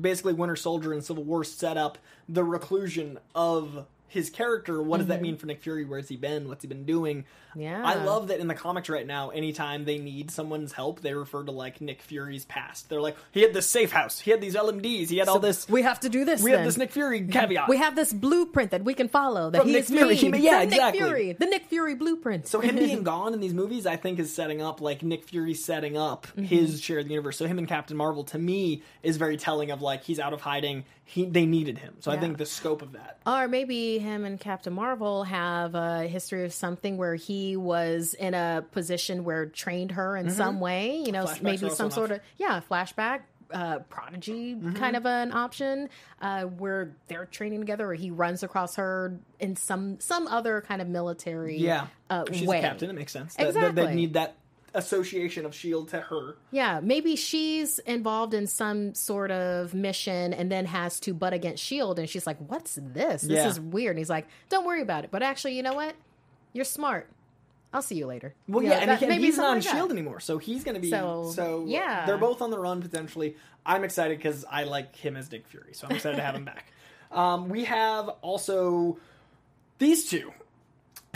[0.01, 5.07] basically Winter Soldier and Civil War set up the reclusion of his character, what does
[5.07, 5.85] that mean for Nick Fury?
[5.85, 6.47] Where's he been?
[6.49, 7.23] What's he been doing?
[7.55, 7.81] Yeah.
[7.83, 11.43] I love that in the comics right now, anytime they need someone's help, they refer
[11.43, 12.89] to like Nick Fury's past.
[12.89, 15.67] They're like, he had this safe house, he had these LMDs, he had all this.
[15.67, 16.41] We have to do this.
[16.41, 17.67] We have this Nick Fury caveat.
[17.69, 19.49] We have this blueprint that we can follow.
[19.49, 20.15] That From he Nick is Fury.
[20.15, 20.99] He yeah, from exactly.
[21.01, 22.47] Nick Fury, the Nick Fury blueprint.
[22.47, 25.53] so him being gone in these movies, I think, is setting up like Nick Fury
[25.53, 26.43] setting up Mm-hmm.
[26.43, 27.37] his share of the universe.
[27.37, 30.41] So him and Captain Marvel, to me, is very telling of like he's out of
[30.41, 30.85] hiding.
[31.03, 31.95] He they needed him.
[31.99, 33.17] So I think the scope of that.
[33.25, 38.33] Or maybe him and Captain Marvel have a history of something where he was in
[38.33, 40.97] a position where trained her in some way.
[41.05, 41.45] You know, Mm-hmm.
[41.45, 43.21] Flashbacks maybe some sort of yeah flashback.
[43.53, 44.75] Uh, prodigy Mm-hmm.
[44.77, 45.89] kind of an option
[46.21, 50.81] uh, where they're training together, or he runs across her in some some other kind
[50.81, 52.59] of military Yeah, uh, she's way.
[52.59, 52.89] a captain.
[52.89, 53.35] It makes sense.
[53.35, 54.35] That- that- They need that
[54.73, 56.35] association of Shield to her.
[56.51, 61.63] Yeah, maybe she's involved in some sort of mission and then has to butt against
[61.63, 63.21] Shield, and she's like, "What's this?
[63.23, 63.47] This Yeah.
[63.47, 65.95] is weird." And he's like, "Don't worry about it." But actually, you know what?
[66.53, 67.09] You're smart.
[67.73, 68.33] I'll see you later.
[68.49, 69.73] Well, You yeah, know, and that- maybe he's not on like that.
[69.75, 71.31] Shield anymore, so he's going to be so.
[71.33, 72.05] So, yeah.
[72.05, 73.37] they're both on the run potentially.
[73.65, 76.45] I'm excited because I like him as Nick Fury, so I'm excited to have him
[76.45, 76.65] back.
[77.11, 78.97] Um, we have also
[79.79, 80.31] these two.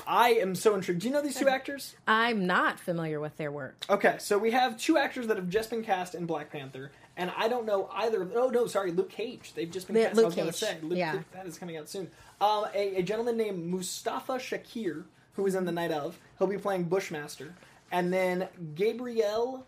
[0.08, 1.02] I am so intrigued.
[1.02, 1.96] Do you know these two actors?
[2.08, 3.86] I'm not familiar with their work.
[3.90, 7.32] Okay, so we have two actors that have just been cast in Black Panther, and
[7.38, 8.22] I don't know either.
[8.22, 9.54] of Oh no, sorry, Luke Cage.
[9.56, 10.16] They've just been Yeah, cast.
[10.18, 11.20] Luke I was going to Cage, say, Luke, yeah.
[11.34, 12.10] that is coming out soon.
[12.42, 16.58] Um, a, a gentleman named Mustafa Shakir, who is in the Night of, he'll be
[16.58, 17.56] playing Bushmaster,
[17.92, 19.66] and then Gabrielle.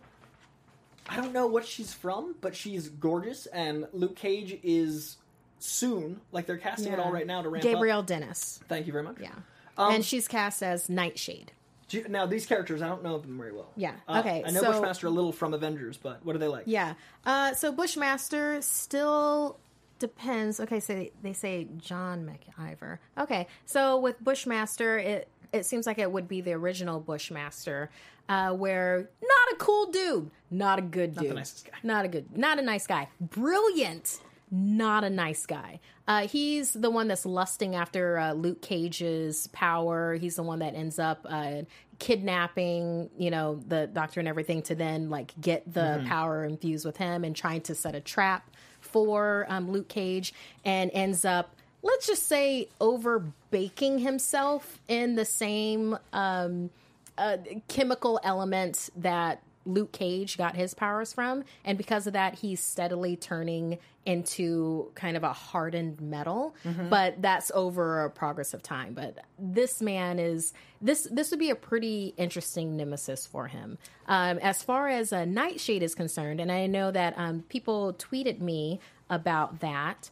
[1.09, 5.15] I don't know what she's from, but she's gorgeous, and Luke Cage is
[5.59, 6.19] soon.
[6.33, 8.07] Like they're casting it all right now to ramp Gabrielle up.
[8.07, 8.59] Dennis.
[8.67, 9.15] Thank you very much.
[9.21, 9.29] Yeah.
[9.77, 11.51] Um, and she's cast as Nightshade.
[11.89, 13.71] You- now these characters, I don't know them very well.
[13.77, 16.47] Yeah, Uh, okay, I know so- Bushmaster a little from Avengers, but what are they
[16.47, 16.63] like?
[16.67, 16.95] Yeah.
[17.25, 19.57] Uh, so Bushmaster still
[19.99, 20.59] depends.
[20.59, 22.97] Okay, so they, they say John McIver.
[23.17, 27.89] Okay, so with Bushmaster, it it seems like it would be the original Bushmaster,
[28.27, 31.77] uh, where not a cool dude, not a good dude, not the nicest guy.
[31.83, 34.19] not a good, not a nice guy, brilliant.
[34.49, 35.79] Not a nice guy.
[36.07, 40.15] Uh, he's the one that's lusting after uh, Luke Cage's power.
[40.15, 41.63] He's the one that ends up uh,
[41.99, 46.07] kidnapping, you know, the doctor and everything to then like get the Mm-hmm.
[46.07, 50.33] power infused with him and trying to set a trap for um, Luke Cage
[50.63, 56.69] and ends up, let's just say, over baking himself in the same um,
[57.17, 62.59] uh, chemical element that Luke Cage got his powers from, and because of that, he's
[62.59, 66.55] steadily turning into kind of a hardened metal.
[66.89, 68.93] But that's over a progress of time.
[68.93, 73.77] But this man is this this would be a pretty interesting nemesis for him.
[74.07, 78.39] Um, as far as a Nightshade is concerned, and I know that um, people tweeted
[78.39, 80.09] me about that.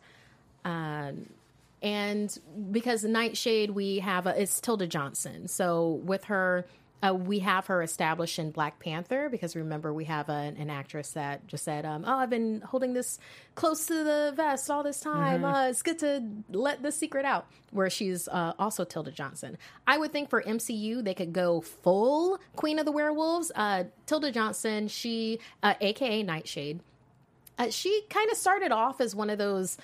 [0.66, 1.28] Um,
[1.82, 2.38] and
[2.72, 5.48] because Nightshade, we have a, it's Tilda Johnson.
[5.48, 6.66] So with her,
[7.04, 11.12] uh, we have her established in Black Panther because remember we have a, an actress
[11.12, 13.20] that just said, um, "Oh, I've been holding this
[13.54, 15.44] close to the vest all this time.
[15.44, 19.58] Uh, it's good to let the secret out." Where she's uh, also Tilda Johnson.
[19.86, 23.52] I would think for MCU they could go full Queen of the Werewolves.
[23.54, 26.80] Uh, Tilda Johnson, she, uh, aka Nightshade.
[27.58, 29.78] Uh, she kind of started off as one of those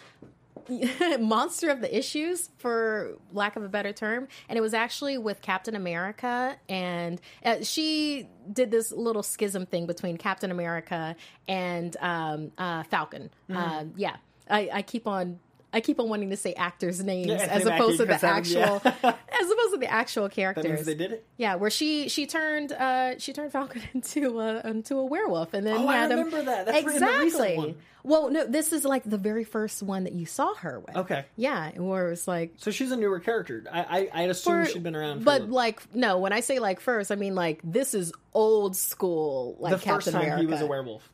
[1.19, 4.27] monster of the issues for lack of a better term.
[4.49, 9.85] And it was actually with captain america and uh, she did this little schism thing
[9.85, 11.15] between captain america
[11.47, 13.29] and um, uh, falcon.
[13.53, 14.17] Uh, yeah.
[14.49, 15.39] I, I keep on
[15.73, 18.73] I keep on wanting to say actors' names Yeah, as opposed to the actual, yeah.
[19.41, 20.85] as opposed to the actual That characters.
[20.85, 21.25] they did it.
[21.37, 25.65] Yeah, where she she turned uh she turned Falcon into a into a werewolf and
[25.65, 26.65] then Oh, I had him remember that.
[26.65, 27.75] That's in the recent exactly.
[28.03, 30.95] Well, no, this is like the very first one that you saw her with.
[30.97, 31.23] Okay.
[31.37, 33.63] Yeah, where it was like So she's a newer character.
[33.71, 35.19] I I, I assumed for- she'd been around.
[35.19, 38.75] For but like no, when I say like first, I mean like this is old
[38.75, 40.41] school like the Captain first time America.
[40.41, 41.09] he was a werewolf.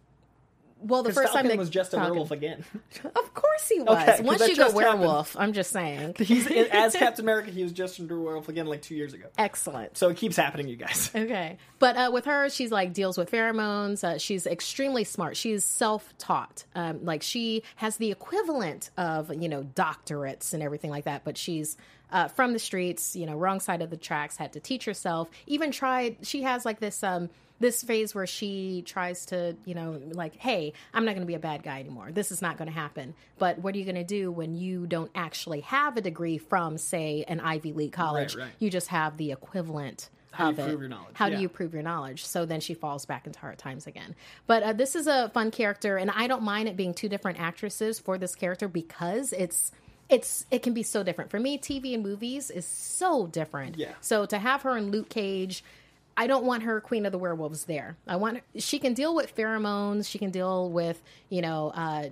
[0.82, 2.64] Well, the first Falcon time that was just a Falcon- werewolf again.
[3.04, 3.90] Of course he was.
[3.90, 5.00] Okay, Once you go just happened.
[5.02, 6.16] werewolf, I'm just saying.
[6.20, 7.52] He's as Captain America.
[7.52, 9.26] He was just a werewolf again like two years ago.
[9.38, 9.98] Excellent.
[9.98, 11.12] So it keeps happening, you guys.
[11.16, 14.04] Okay, but uh, with her, she's like deals with pheromones.
[14.04, 15.36] Uh, she's extremely smart.
[15.38, 16.66] She's self-taught.
[16.76, 21.24] Um, like she has the equivalent of you know doctorates and everything like that.
[21.24, 21.78] But she's
[22.12, 23.16] uh, from the streets.
[23.16, 24.38] You know, wrong side of the tracks.
[24.38, 25.30] Had to teach herself.
[25.48, 26.18] Even tried.
[26.24, 27.04] She has like this.
[27.04, 31.28] Um, this phase where she tries to, you know, like, hey, I'm not going to
[31.28, 32.10] be a bad guy anymore.
[32.12, 33.16] This is not going to happen.
[33.40, 36.78] But what are you going to do when you don't actually have a degree from,
[36.78, 38.36] say, an Ivy League college?
[38.36, 38.50] right.
[38.60, 40.10] You just have the equivalent.
[40.32, 40.68] How do you it.
[40.68, 41.10] prove your knowledge?
[41.16, 41.36] How Yeah.
[41.38, 42.24] do you prove your knowledge?
[42.26, 44.14] So then she falls back into hard times again.
[44.46, 47.40] But uh, this is a fun character, and I don't mind it being two different
[47.40, 49.72] actresses for this character because it's
[50.10, 51.32] it's it can be so different.
[51.32, 53.78] For me, TV and movies is so different.
[53.78, 53.94] Yeah.
[54.00, 55.64] So to have her in Luke Cage.
[56.18, 57.96] I don't want her Queen of the Werewolves there.
[58.08, 60.10] I want she can deal with pheromones.
[60.10, 62.10] She can deal with you know uh,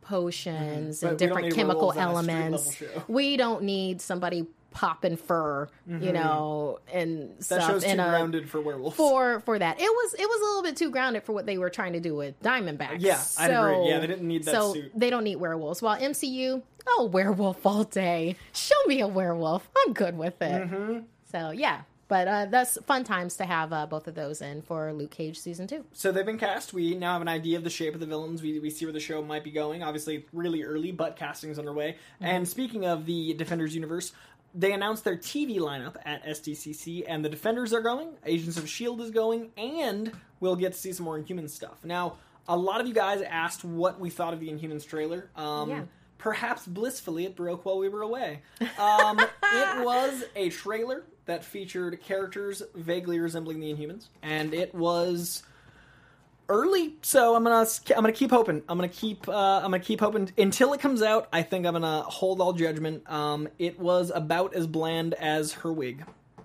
[0.00, 3.08] potions But and different chemical werewolves on a street elements.
[3.08, 7.32] We don't need somebody popping fur, you know, and Mm-hmm.
[7.38, 8.96] That stuff show's too in a grounded for werewolves.
[8.96, 9.80] for for that.
[9.80, 12.00] It was it was a little bit too grounded for what they were trying to
[12.00, 12.96] do with Diamondbacks.
[13.00, 13.74] Yeah, I'd agree.
[13.74, 14.92] So- Yeah, they didn't need that so suit.
[14.94, 15.80] they don't need werewolves.
[15.82, 18.36] While MCU, oh, werewolf all day.
[18.52, 19.68] Show me a werewolf.
[19.86, 20.62] I'm good with it.
[20.70, 20.98] Mm-hmm.
[21.32, 24.92] So yeah, but uh, that's fun times to have uh, both of those in for
[24.92, 25.84] Luke Cage season two.
[25.92, 26.72] So they've been cast.
[26.72, 28.42] We now have an idea of the shape of the villains.
[28.42, 29.82] We, we see where the show might be going.
[29.82, 31.92] Obviously, really early, but casting's underway.
[31.92, 32.24] Mm-hmm.
[32.24, 34.12] And speaking of the Defenders universe,
[34.54, 38.08] they announced their TV lineup at SDCC, and the Defenders are going.
[38.24, 41.84] Agents of Shield is going, and we'll get to see some more Inhuman stuff.
[41.84, 42.16] Now,
[42.48, 45.30] a lot of you guys asked what we thought of the Inhumans trailer.
[45.36, 45.82] Um, Yeah.
[46.16, 48.40] Perhaps blissfully, it broke while we were away.
[48.76, 55.42] Um, it was a trailer that featured characters vaguely resembling the Inhumans, and it was
[56.48, 58.62] early, so I'm gonna I'm gonna keep hoping.
[58.68, 61.28] I'm gonna keep uh, I'm gonna keep hoping until it comes out.
[61.32, 63.08] I think I'm gonna hold all judgment.
[63.10, 66.02] Um, it was about as bland as her wig,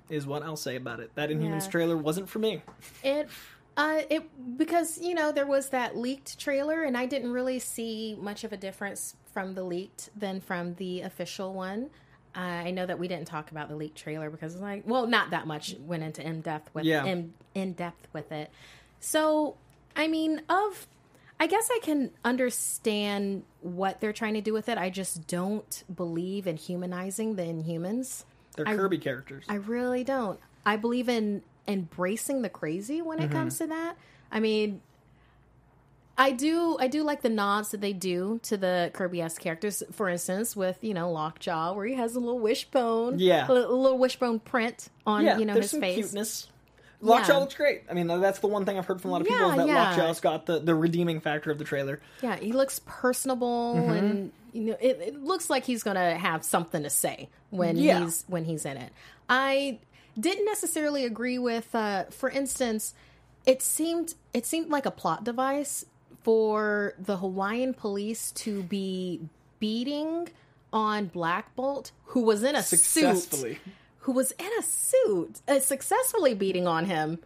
[0.09, 1.11] is what I'll say about it.
[1.15, 1.71] That Inhumans Yeah.
[1.71, 2.61] trailer wasn't for me.
[3.03, 3.29] It
[3.77, 8.15] uh it because you know there was that leaked trailer and I didn't really see
[8.19, 11.89] much of a difference from the leaked than from the official one.
[12.35, 15.05] Uh, I know that we didn't talk about the leaked trailer because it's like well
[15.07, 17.05] not that much went into in depth with Yeah.
[17.05, 18.49] in, in depth with it.
[18.99, 19.55] So
[19.95, 20.87] I mean of
[21.39, 24.77] I guess I can understand what they're trying to do with it.
[24.77, 28.23] I just don't believe in humanizing the Inhumans.
[28.55, 29.45] They're I- Kirby characters.
[29.49, 30.39] I really don't.
[30.65, 33.95] I believe in embracing the crazy when it comes to that.
[34.31, 34.81] I mean,
[36.17, 36.77] I do.
[36.79, 39.81] I do like the nods that they do to the Kirby esque characters.
[39.91, 43.47] For instance, with you know Lockjaw, where he has a little wishbone, Yeah.
[43.47, 45.95] a, little- wishbone print on yeah, you know there's his some face.
[45.95, 46.47] cuteness.
[47.01, 47.39] Lockjaw Yeah.
[47.39, 47.83] looks great.
[47.89, 49.67] I mean, that's the one thing I've heard from a lot of people is that
[49.67, 49.89] yeah.
[49.89, 51.99] Lockjaw's got the, the redeeming factor of the trailer.
[52.21, 53.91] Yeah, he looks personable, Mm-hmm.
[53.91, 58.01] and you know, it, it looks like he's gonna have something to say when Yeah.
[58.03, 58.91] he's when he's in it.
[59.27, 59.79] I
[60.19, 62.93] didn't necessarily agree with, uh, for instance,
[63.47, 65.85] it seemed it seemed like a plot device
[66.23, 69.21] for the Hawaiian police to be
[69.59, 70.29] beating
[70.71, 73.59] on Black Bolt, who was in a suit,
[73.99, 77.19] who was in a suit, uh, successfully beating on him.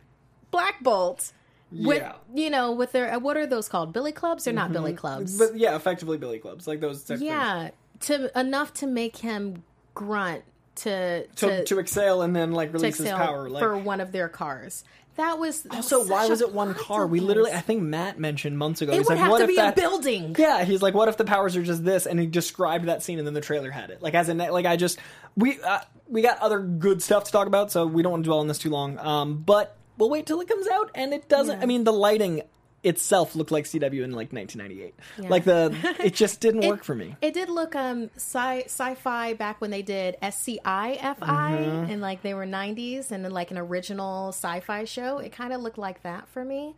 [0.52, 1.32] Black Bolt.
[1.70, 2.14] With Yeah.
[2.34, 3.92] you know, with their uh, what are those called?
[3.92, 4.46] Billy clubs?
[4.46, 5.38] They're not Billy clubs.
[5.38, 7.22] But yeah, effectively Billy Clubs, like those of things.
[7.22, 10.44] yeah, to enough to make him grunt
[10.76, 13.50] to To, to, to exhale and then like release his power.
[13.50, 14.86] Like, for one of their cars.
[15.18, 17.08] That was that Also, was why was it one car?
[17.08, 18.94] We literally, I think Matt mentioned months ago.
[18.94, 20.36] It he's would like, have what to if be that, a building.
[20.38, 22.06] Yeah, he's like, what if the powers are just this?
[22.06, 24.02] And he described that scene, and then the trailer had it.
[24.02, 25.00] Like, as a like, I just
[25.36, 28.28] we uh, we got other good stuff to talk about, so we don't want to
[28.28, 29.00] dwell on this too long.
[29.00, 31.64] Um, but we'll wait till it comes out, and it doesn't.
[31.64, 32.44] I mean, the lighting
[32.84, 34.96] itself looked like CW in like 1998.
[35.20, 35.30] Yeah.
[35.30, 37.16] Like the, it just didn't It- work for me.
[37.22, 40.60] It did look um sci sci-fi back when they did SCI
[41.02, 41.92] FI Mm-hmm.
[41.92, 45.18] in like they were 90s and then like an original sci-fi show.
[45.18, 46.76] It kind of looked like that for me.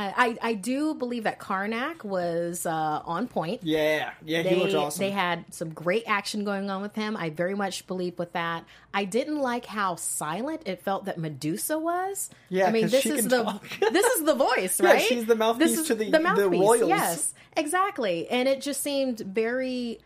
[0.00, 3.62] I I do believe that Karnak was uh, on point.
[3.64, 5.00] Yeah, yeah, he they, looked awesome.
[5.00, 7.16] They had some great action going on with him.
[7.16, 8.64] I very much believe with that.
[8.94, 12.30] I didn't like how silent it felt that Medusa was.
[12.48, 13.64] Yeah, I mean this is the talk.
[13.92, 15.02] this is the voice, Yeah, right?
[15.02, 16.60] she's the mouthpiece This is to the- the the mouthpiece.
[16.60, 16.88] royals.
[16.88, 18.28] Yes, exactly.
[18.28, 19.98] And it just seemed very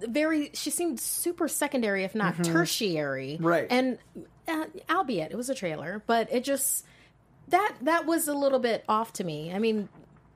[0.00, 3.46] very she seemed super secondary if not tertiary Mm-hmm.
[3.46, 3.66] Right.
[3.70, 3.98] and
[4.48, 6.84] uh, albeit it was a trailer but it just
[7.48, 9.88] that that was a little bit off to me i mean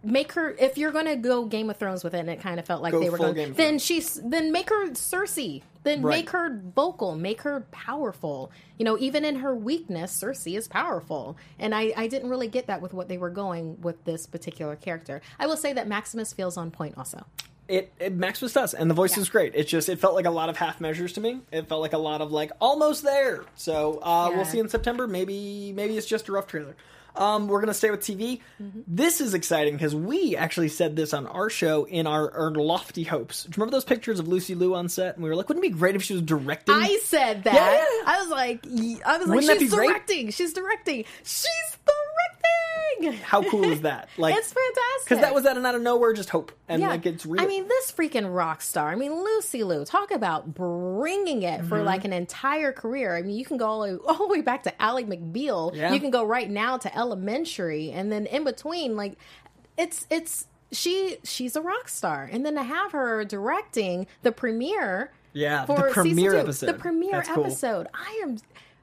[0.03, 2.67] make her if you're gonna go game of thrones with it and it kind of
[2.67, 3.85] felt like Go they were full going Game of then Thrones.
[3.85, 6.19] she's then make her cersei then Right.
[6.19, 11.37] make her vocal make her powerful you know even in her weakness cersei is powerful
[11.59, 14.77] and i i didn't really get that with what they were going with this particular
[14.77, 17.25] character i will say that maximus feels on point also
[17.69, 19.57] it, it Maximus does, and the voice is great.
[19.57, 21.41] It just it felt like a lot of half measures to me.
[21.51, 23.43] It felt like a lot of like almost there.
[23.57, 24.37] So uh, Yeah.
[24.37, 25.09] we'll see in September.
[25.09, 26.77] Maybe maybe it's just a rough trailer.
[27.17, 28.41] Um, we're gonna stay with TV.
[28.63, 28.81] Mm-hmm.
[28.87, 33.05] This is exciting because we actually said this on our show in our, our lofty
[33.05, 33.45] hopes.
[33.45, 35.15] Do you remember those pictures of Lucy Liu on set?
[35.15, 36.75] And we were like, wouldn't it be great if she was directing?
[36.75, 37.55] I said that.
[37.55, 38.13] Yeah.
[38.13, 39.89] I was like, I was like, Wouldn't that she's be great?
[39.89, 40.31] directing.
[40.31, 41.05] She's directing.
[41.23, 42.06] She's directing.
[43.23, 44.09] How cool is that?
[44.17, 46.89] Like it's fantastic because that was out of out of nowhere, just hope, and yeah.
[46.89, 47.41] like it's real.
[47.43, 48.91] I mean, this freaking rock star.
[48.91, 49.85] I mean, Lucy Liu.
[49.85, 51.87] Talk about bringing it for Mm-hmm.
[51.87, 53.17] like an entire career.
[53.17, 55.75] I mean, you can go all the, way, all the way back to Ally McBeal.
[55.75, 55.93] Yeah.
[55.93, 59.17] You can go right now to Elementary, and then in between, like
[59.77, 65.13] it's it's she she's a rock star, and then to have her directing the premiere.
[65.33, 66.67] Yeah, for season premiere two, episode.
[66.67, 67.45] The premiere cool.
[67.45, 67.89] episode.
[67.93, 68.39] I am.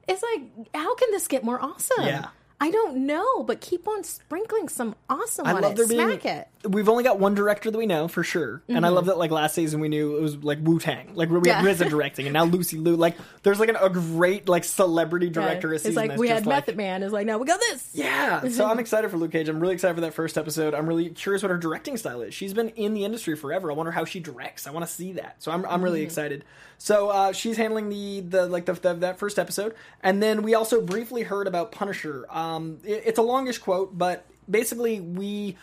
[0.08, 2.06] It's like, how can this get more awesome?
[2.06, 2.28] Yeah.
[2.64, 5.76] I don't know, but keep on sprinkling some awesome I on love it.
[5.78, 6.20] there being.
[6.22, 6.48] Smack it.
[6.66, 9.18] We've only got one director that we know for sure, and I love that.
[9.18, 11.62] Like last season, we knew it was like Wu Tang, like we Yeah.
[11.62, 12.96] had RZA directing, and now Lucy Liu.
[12.96, 15.74] Like, there's like an, a great like celebrity director.
[15.74, 17.04] a It's like that's we just had like, Method Man.
[17.04, 17.90] It's like now we got this.
[17.94, 19.50] Yeah, so I'm excited for Luke Cage.
[19.50, 20.74] I'm really excited for that first episode.
[20.74, 22.34] I'm really curious what her directing style is.
[22.34, 23.70] She's been in the industry forever.
[23.70, 24.66] I wonder how she directs.
[24.66, 25.44] I want to see that.
[25.44, 26.06] So I'm, I'm really Mm-hmm.
[26.06, 26.46] excited.
[26.78, 30.54] So uh, she's handling the the like the, the that first episode, and then we
[30.56, 32.26] also briefly heard about Punisher.
[32.30, 35.58] Um, Um, it- it's a longish quote, but basically we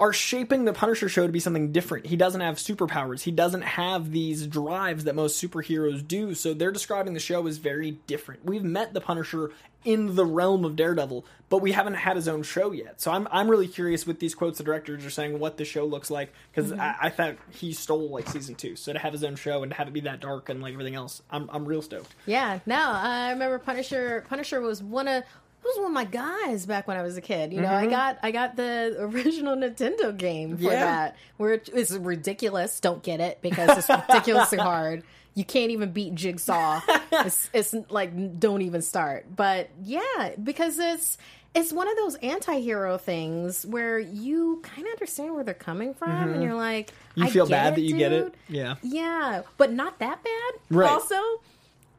[0.00, 2.06] are shaping the Punisher show to be something different.
[2.06, 3.20] He doesn't have superpowers.
[3.20, 6.34] He doesn't have these drives that most superheroes do.
[6.34, 8.46] So they're describing the show as very different.
[8.46, 9.52] We've met the Punisher
[9.84, 13.00] in the realm of Daredevil, but we haven't had his own show yet.
[13.00, 15.84] So I'm I'm really curious with these quotes the directors are saying what the show
[15.84, 16.80] looks like because mm-hmm.
[16.80, 18.76] I, I thought he stole like season two.
[18.76, 20.72] So to have his own show and to have it be that dark and like
[20.72, 22.14] everything else, I'm I'm real stoked.
[22.26, 24.24] Yeah, no, I remember Punisher.
[24.28, 25.24] Punisher was one of
[25.64, 27.52] was one of my guys back when I was a kid.
[27.52, 30.72] You know, I got I got the original Nintendo game for Mm-hmm.
[30.72, 30.84] Yeah.
[30.84, 32.80] that, where it- it's ridiculous.
[32.80, 35.02] Don't get it because it's ridiculously hard.
[35.34, 36.80] You can't even beat Jigsaw.
[37.12, 39.26] it's, it's like don't even start.
[39.34, 41.18] But yeah, because it's
[41.54, 46.32] it's one of those anti-hero things where you kind of understand where they're coming from,
[46.32, 47.20] and you're like, Mm-hmm.
[47.22, 48.34] You I feel bad it, that you get it?
[48.48, 48.76] Yeah.
[48.82, 50.60] Yeah, but not that bad.
[50.70, 50.88] Right.
[50.90, 51.16] Also,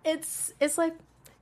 [0.06, 0.94] it's it's like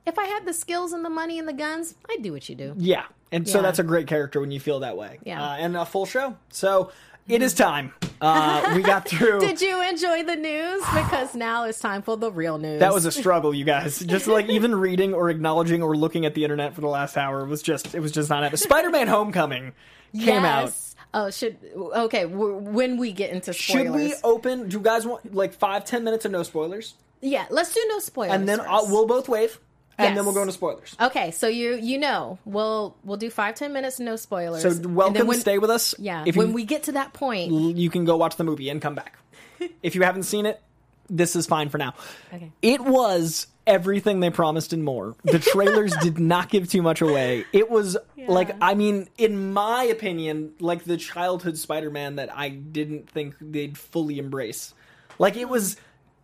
[0.06, 2.54] if I had the skills and the money and the guns, I'd do what you
[2.54, 2.74] do.
[2.76, 3.62] Yeah, and so Yeah.
[3.62, 5.18] that's a great character when you feel that way.
[5.24, 5.42] Yeah.
[5.42, 6.36] uh, and a full show.
[6.50, 6.90] So
[7.28, 7.92] it is time.
[8.20, 9.40] Uh, we got through.
[9.40, 10.82] Did you enjoy the news?
[10.94, 12.80] Because now it's time for the real news.
[12.80, 14.00] That was a struggle, you guys.
[14.00, 17.44] Just like even reading or acknowledging or looking at the internet for the last hour
[17.44, 18.58] was just it was just not happening.
[18.58, 19.72] Spider-Man: Homecoming
[20.18, 20.64] came out.
[20.64, 20.86] Yes.
[21.12, 22.22] Oh, should okay.
[22.22, 24.68] w- When we get into spoilers, Should we open?
[24.68, 27.98] Do you guys want like five, ten minutes of no spoilers, Yeah, let's do no
[27.98, 28.32] spoilers.
[28.34, 28.70] and then first.
[28.70, 29.58] I'll, we'll both wave,
[30.06, 30.96] and then we'll go into spoilers.
[31.00, 34.62] Okay, so you you know we'll we'll do five ten minutes no spoilers.
[34.62, 35.94] So welcome, when, stay with us.
[35.98, 38.68] Yeah, if when you, we get to that point, you can go watch the movie
[38.68, 39.18] and come back.
[39.82, 40.60] if you haven't seen it,
[41.08, 41.94] this is fine for now.
[42.32, 42.52] Okay.
[42.62, 45.14] It was everything they promised and more.
[45.24, 47.44] The trailers did not give too much away.
[47.52, 53.10] It was like I mean, in my opinion, like the childhood Spider-Man that I didn't
[53.10, 54.74] think they'd fully embrace.
[55.18, 55.76] Like it was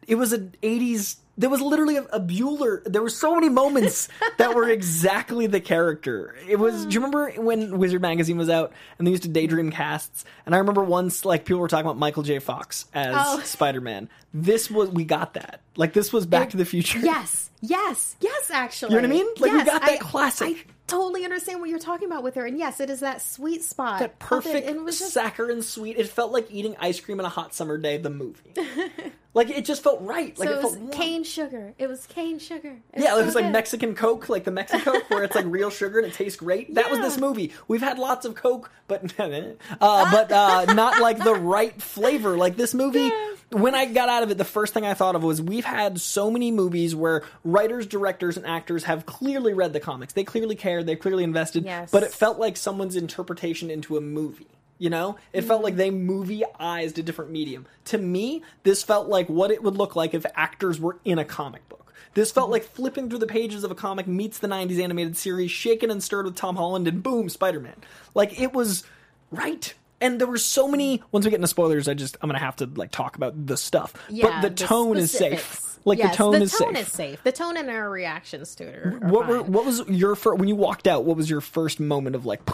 [0.07, 2.83] it was an 80s there was literally a, a Bueller.
[2.85, 6.35] There were so many moments that were exactly the character.
[6.49, 6.87] It was.
[6.87, 10.25] Do you remember when Wizard magazine was out and they used to daydream casts?
[10.47, 12.38] And I remember once, like people were talking about Michael J.
[12.38, 13.40] Fox as Oh.
[13.40, 14.09] Spider Man.
[14.33, 15.61] This was we got that.
[15.77, 17.01] Like this was Back to the Future.
[17.01, 18.51] Yes, yes, yes.
[18.51, 19.27] Actually, You know what I mean?
[19.38, 20.49] Like, we got that I- classic.
[20.49, 23.62] I totally understand what you're talking about with her, and yes, it is that sweet
[23.62, 25.99] spot, that of it, perfect and it was just saccharine sweet.
[25.99, 27.99] It felt like eating ice cream on a hot summer day.
[27.99, 28.55] The movie,
[29.37, 30.37] like it just felt right.
[30.38, 30.92] Like so it it felt was warm.
[30.92, 31.75] cane sugar.
[31.77, 32.79] It was cane sugar.
[32.96, 33.53] Yeah, it so was like good.
[33.53, 36.75] Mexican Coke, like the Mexican Coke, where it's like real sugar and it tastes great.
[36.75, 37.53] That was this movie.
[37.68, 42.38] We've had lots of Coke, but uh, but uh, not like the right flavor.
[42.38, 43.12] Like this movie,
[43.53, 46.01] when I got out of it, the first thing I thought of was we've had
[46.01, 50.14] so many movies where writers, directors, and actors have clearly read the comics.
[50.14, 50.87] They clearly cared.
[50.87, 51.66] They clearly invested.
[51.66, 51.90] Yes.
[51.90, 54.49] But it felt like someone's interpretation into a movie.
[54.79, 55.79] You know, it felt like mm.
[55.79, 57.67] they movie-ized a different medium.
[57.87, 61.25] To me, this felt like what it would look like if actors were in a
[61.25, 61.95] comic book.
[62.17, 62.53] This felt mm-hmm.
[62.53, 66.03] like flipping through the pages of a comic meets the 90s animated series, shaken and
[66.03, 67.77] stirred with Tom Holland, and boom, Spider Man.
[68.15, 68.85] Like, it was
[69.31, 69.73] right.
[70.01, 71.03] And there were so many.
[71.12, 73.47] Once we get into spoilers, I just, I'm going to have to, like, talk about
[73.47, 73.93] the stuff.
[74.09, 75.79] Yeah, but the tone is safe.
[75.85, 76.87] Like, Yes, the tone, is, tone safe.
[76.87, 77.23] is safe.
[77.23, 80.39] The tone and our reactions to it are, are What, were, what was your first,
[80.39, 82.41] when you walked out, what was your first moment of, like,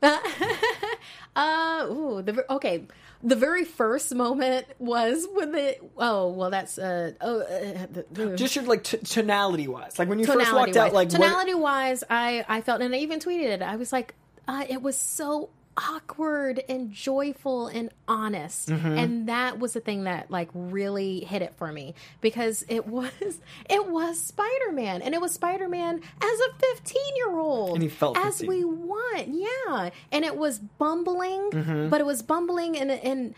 [1.36, 2.86] Uh, ooh, the okay.
[3.22, 8.36] The very first moment was when the oh well that's uh oh uh, the, the-
[8.36, 9.98] just your, like, t- tonality wise?
[9.98, 11.12] Like, when you first walked out, wise.
[11.12, 13.62] like, what- tonality wise, I I felt and I even tweeted it.
[13.62, 14.14] I was like,
[14.46, 18.98] uh, it was so awkward and joyful and honest, Mm-hmm.
[18.98, 23.10] and that was the thing that like really hit it for me because it was
[23.70, 27.82] it was Spider Man and it was Spider Man as a fifteen year old, And
[27.82, 28.48] he felt as 15.
[28.48, 31.88] we want, yeah, and it was bumbling, Mm-hmm.
[31.88, 33.34] but it was bumbling and and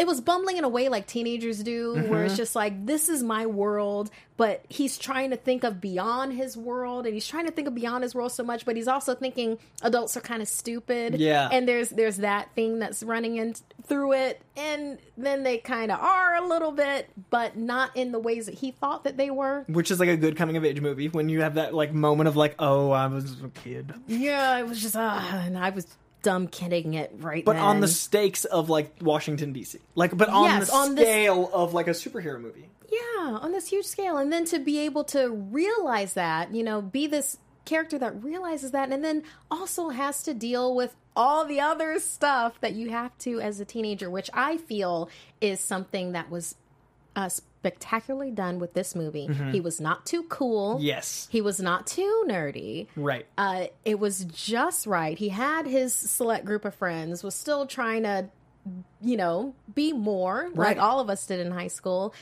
[0.00, 2.14] it was bumbling in a way like teenagers do, where Mm-hmm.
[2.26, 6.56] it's just like this is my world, but he's trying to think of beyond his
[6.56, 9.14] world, and he's trying to think of beyond his world so much, but he's also
[9.14, 11.16] thinking adults are kind of stupid.
[11.20, 11.48] Yeah.
[11.52, 13.54] and there's there's that thing that's running in
[13.86, 18.18] through it, and then they kind of are a little bit, but not in the
[18.18, 19.64] ways that he thought that they were.
[19.68, 22.26] Which is like a good coming of age movie when you have that like moment
[22.28, 23.92] of like, oh, I was a kid.
[24.06, 25.86] Yeah, it was just ah, and I was
[26.22, 30.44] dumb kidding it right But on the stakes of like Washington D.C., like, but on
[30.44, 32.68] Yes, the on this- scale of like a superhero movie.
[32.90, 34.16] Yeah, on this huge scale.
[34.16, 38.72] And then to be able to realize that, you know, be this character that realizes
[38.72, 43.16] that and then also has to deal with all the other stuff that you have
[43.18, 45.08] to as a teenager, which I feel
[45.40, 46.56] is something that was
[47.20, 49.26] uh, spectacularly done with this movie.
[49.52, 50.78] He was not too cool.
[50.80, 52.86] Yes, He was not too nerdy.
[52.96, 53.26] right.
[53.36, 55.18] Uh, it was just right.
[55.18, 58.28] He had his select group of friends, was still trying to,
[59.02, 60.76] you know, be more Right.
[60.76, 62.14] like all of us did in high school.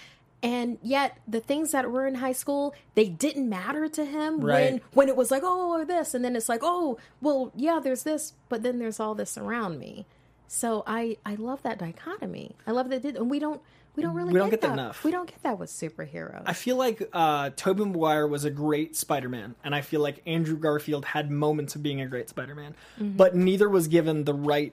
[0.42, 4.46] And yet, the things that were in high school, they didn't matter to him when
[4.74, 4.82] Right.
[4.92, 8.05] when it was like, oh, or this, and then it's like, oh, well, yeah, there's
[8.05, 10.07] this, but then there's all this around me.
[10.46, 12.55] So I I love that dichotomy.
[12.68, 13.61] I love that it did, and we don't
[13.97, 15.03] we don't really We don't get, that enough.
[15.05, 16.43] We don't get that with superheroes.
[16.47, 20.57] I feel like uh, Tobey Maguire was a great Spider-Man, and I feel like Andrew
[20.57, 23.16] Garfield had moments of being a great Spider-Man, Mm-hmm.
[23.16, 24.72] but neither was given the right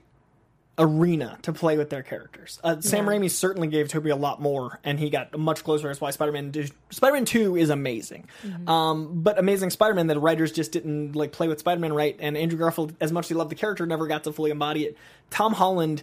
[0.78, 2.60] arena to play with their characters.
[2.62, 3.12] Uh, Sam Yeah.
[3.12, 5.88] Raimi certainly gave Tobey a lot more, and he got much closer.
[5.88, 6.52] That's why Spider-Man
[6.90, 8.68] Spider-Man Two is amazing, Mm-hmm.
[8.68, 12.58] um, but Amazing Spider-Man the writers just didn't like play with Spider-Man right, and Andrew
[12.58, 14.96] Garfield, as much as he loved the character, never got to fully embody it.
[15.30, 16.02] Tom Holland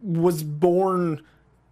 [0.00, 1.20] was born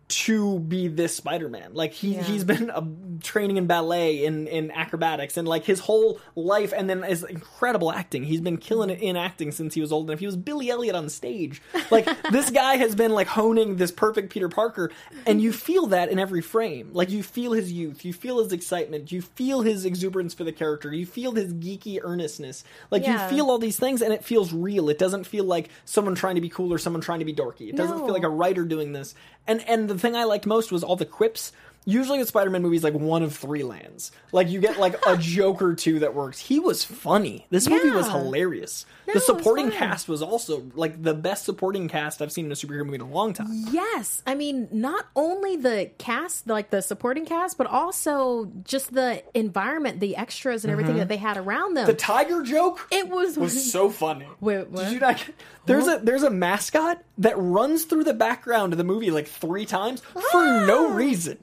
[0.08, 1.70] to be this Spider-Man.
[1.74, 2.22] Like he Yeah.
[2.22, 2.84] he's been uh,
[3.24, 7.90] training in ballet in in acrobatics and like his whole life and then is incredible
[7.90, 8.22] acting.
[8.22, 10.20] He's been killing it in acting since he was old enough.
[10.20, 11.60] He was Billy Elliot on stage.
[11.90, 14.92] Like this guy has been like honing this perfect Peter Parker
[15.26, 16.90] and you feel that in every frame.
[16.92, 20.52] Like you feel his youth, you feel his excitement, you feel his exuberance for the
[20.52, 22.62] character, you feel his geeky earnestness.
[22.92, 23.24] Like Yeah.
[23.28, 24.88] you feel all these things and it feels real.
[24.88, 27.68] It doesn't feel like someone trying to be cool or someone trying to be dorky.
[27.70, 28.04] It doesn't No.
[28.04, 29.14] feel like a writer doing this.
[29.46, 31.52] And and the thing I liked most was all the quips.
[31.88, 34.10] Usually with Spider-Man movies, like one of three lands.
[34.32, 36.40] Like you get like a joke or two that works.
[36.40, 37.46] He was funny.
[37.50, 38.14] This movie was Yeah.
[38.24, 38.86] hilarious.
[39.06, 39.78] No, the it was supporting fun.
[39.78, 43.02] cast was also like the best supporting cast I've seen in a superhero movie in
[43.02, 43.66] a long time.
[43.70, 49.22] Yes, I mean not only the cast, like the supporting cast, but also just the
[49.32, 51.84] environment, the extras, and everything that they had around them.
[51.84, 51.92] Mm-hmm.
[51.92, 54.26] The tiger joke it was, was so funny.
[54.40, 54.86] Wait, what?
[54.86, 55.24] Did you not?
[55.66, 59.64] There's a there's a mascot that runs through the background of the movie like three
[59.66, 60.02] times
[60.32, 61.38] for no reason,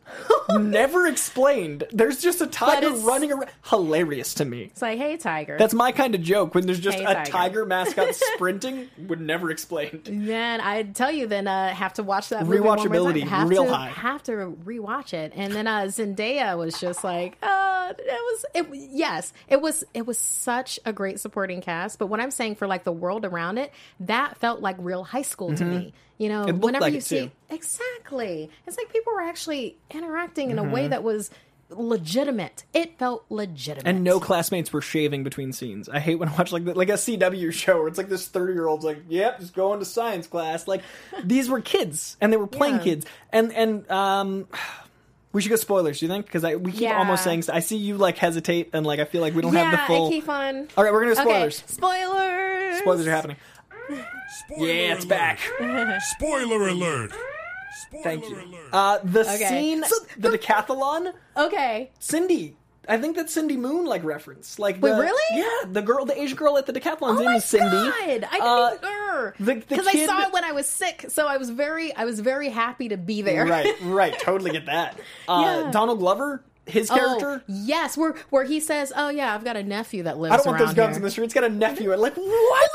[0.51, 1.83] never explained.
[1.91, 3.49] There's just a tiger it's- running around.
[3.69, 4.63] Hilarious to me.
[4.63, 5.57] It's like, hey, tiger.
[5.57, 7.31] That's my kind of joke when there's just Hey, a tiger.
[7.31, 8.89] tiger, mascot sprinting.
[9.07, 10.09] Would never explained.
[10.11, 13.23] Man, I'd tell you then uh, have to watch that movie one more Rewatchability.
[13.27, 13.87] Have real to, high.
[13.89, 14.31] Have to
[14.65, 19.61] rewatch it, and then uh, Zendaya was just like, uh, it was, it yes, it
[19.61, 21.99] was, it was such a great supporting cast.
[21.99, 23.71] But what I'm saying for like the world around it,
[24.01, 25.93] that felt like real high school to me.
[26.17, 26.59] You know, Mm-hmm.
[26.61, 30.71] Whenever like you see exactly, it's like people were actually interacting in a Mm-hmm.
[30.71, 31.31] way that was
[31.69, 32.63] legitimate.
[32.73, 35.89] It felt legitimate, And no classmates were shaving between scenes.
[35.89, 38.27] I hate when I watch like the, like a CW show where it's like this
[38.27, 40.81] thirty year old's like, "Yep, just going to science class." Like
[41.23, 42.83] these were kids and they were playing Yeah.
[42.83, 43.05] kids.
[43.31, 44.47] And and um,
[45.31, 45.99] we should go spoilers.
[45.99, 46.25] Do you think?
[46.27, 46.99] Because I we keep Yeah.
[46.99, 49.63] almost saying I see you like hesitate and like I feel like we don't Yeah,
[49.71, 50.07] have the full.
[50.07, 50.67] I keep on.
[50.77, 51.63] All right, we're gonna do Okay, spoilers.
[51.67, 52.77] spoilers.
[52.79, 53.37] Spoilers are happening.
[54.39, 55.09] Spoiler Yeah, it's alert.
[55.09, 55.39] back.
[56.01, 57.11] Spoiler alert.
[57.81, 58.35] Spoiler Thank you.
[58.35, 58.69] alert.
[58.71, 59.47] Uh, the Okay.
[59.49, 59.81] scene,
[60.17, 61.13] the decathlon.
[61.37, 62.55] Okay, Cindy.
[62.87, 64.59] I think that's Cindy Moon like reference.
[64.59, 65.23] Like Wait, really?
[65.39, 67.69] Yeah, the girl, the Asian girl at the decathlon's Oh name my is Cindy.
[67.69, 67.93] god!
[67.97, 71.25] I didn't Uh, even the- the because I saw it when I was sick, so
[71.25, 73.45] I was very I was very happy to be there.
[73.45, 74.17] right, right.
[74.19, 74.99] Totally get that.
[75.29, 75.71] Uh, Yeah.
[75.71, 77.43] Donald Glover, his Oh, character.
[77.47, 80.45] yes, where where he says, "Oh yeah, I've got a nephew that lives I don't
[80.47, 81.25] want those guns here." in the street.
[81.25, 81.91] It's got a nephew.
[81.91, 82.69] And like what?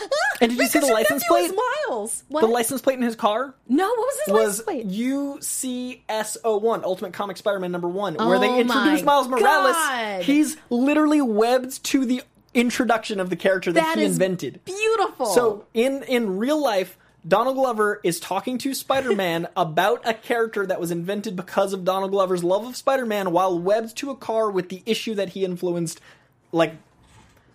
[0.00, 0.08] Uh, uh,
[0.40, 1.52] and did you see the license plate?
[1.88, 2.24] Miles.
[2.28, 2.40] What?
[2.40, 4.88] The license plate in his car no, what was his was license plate?
[4.88, 9.72] UCS01, Ultimate Comic Spider-Man number one, where they Oh introduced my Miles Morales.
[9.74, 10.22] God.
[10.22, 12.22] He's literally webbed to the
[12.54, 14.60] introduction of the character that, That he invented.
[14.64, 15.26] Beautiful.
[15.26, 16.96] So in in real life,
[17.28, 22.10] Donald Glover is talking to Spider-Man about a character that was invented because of Donald
[22.10, 26.00] Glover's love of Spider-Man while webbed to a car with the issue that he influenced
[26.52, 26.74] like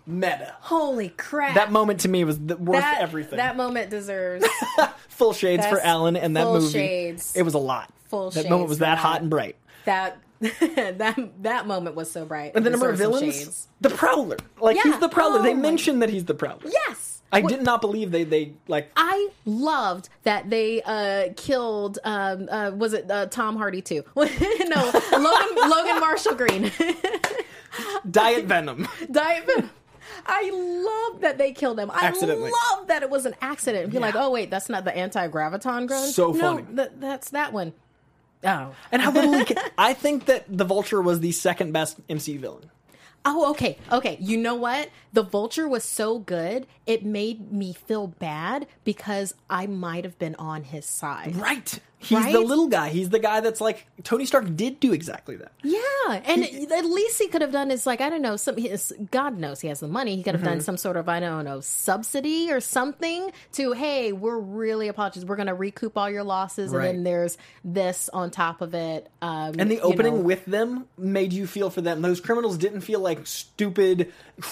[0.06, 0.56] meta.
[0.62, 1.56] holy crap!
[1.56, 3.38] That moment to me was the, worth that, everything.
[3.38, 4.46] That moment deserves
[5.10, 6.72] full shades for Alan and that full movie.
[6.72, 7.36] shades.
[7.36, 7.92] It was a lot.
[8.10, 8.44] Full shades.
[8.44, 9.56] that moment was that hot and bright.
[9.86, 12.52] that that that moment was so bright.
[12.54, 14.38] And the number of villains, the Prowler.
[14.60, 14.84] Like Yeah.
[14.84, 15.40] he's the Prowler.
[15.40, 16.70] Oh they mentioned that he's the Prowler.
[16.70, 17.13] Yes.
[17.34, 22.00] I did not believe they they like I loved that they uh, killed.
[22.04, 24.04] Um, uh, was it uh, Tom Hardy too?
[24.16, 26.72] no, Logan, Logan Marshall Green.
[28.10, 28.88] Diet Venom.
[29.12, 29.70] Diet Venom.
[30.26, 30.52] I
[31.12, 31.92] love that they killed him.
[31.94, 33.92] I love that it was an accident.
[33.92, 36.08] Be like, oh wait, that's not the anti-graviton gun.
[36.12, 36.76] So no, funny.
[36.76, 37.74] th- that's that one.
[38.46, 39.44] Oh, And how little
[39.78, 42.70] I think that the Vulture was the second best MCU villain.
[43.26, 43.78] Oh, okay.
[43.92, 44.18] Okay.
[44.20, 44.90] You know what?
[45.14, 50.36] The vulture was so good, it made me feel bad because I might have been
[50.36, 51.36] on his side.
[51.36, 51.80] Right.
[52.04, 52.90] He's the little guy.
[52.90, 55.52] He's the guy that's like Tony Stark did do exactly that.
[55.64, 55.80] Yeah,
[56.26, 59.38] and at least he could have done is like I don't know, some his, God
[59.38, 60.16] knows he has the money.
[60.16, 60.62] He could have done Mm-hmm.
[60.64, 65.26] some sort of I don't know subsidy or something to hey, we're really apologies.
[65.26, 66.90] We're going to recoup all your losses, Right.
[66.90, 69.10] and then there's this on top of it.
[69.22, 70.22] Um, And the opening know.
[70.22, 72.02] with them made you feel for them.
[72.02, 74.12] Those criminals didn't feel like stupid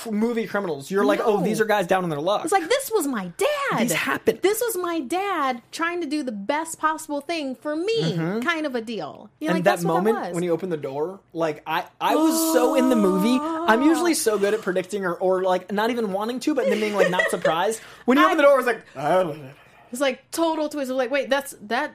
[0.10, 0.92] movie criminals.
[0.92, 2.44] You're like, oh, these are guys down on their luck.
[2.44, 3.80] It's like this was my dad.
[3.80, 4.40] This happened.
[4.42, 8.76] This was my dad trying to do the best possible thing for me, kind of
[8.76, 9.08] a deal.
[9.08, 9.44] Mm-hmm.
[9.44, 12.54] You're and like, that moment that when you open the door, like I, I was
[12.54, 13.38] so in the movie.
[13.42, 16.80] I'm usually so good at predicting or, or like not even wanting to, but then
[16.80, 17.82] being like not surprised.
[18.06, 19.36] When you open the door, it's like, oh.
[19.92, 20.90] It's like total twist.
[20.90, 21.94] Was like, wait, that's that.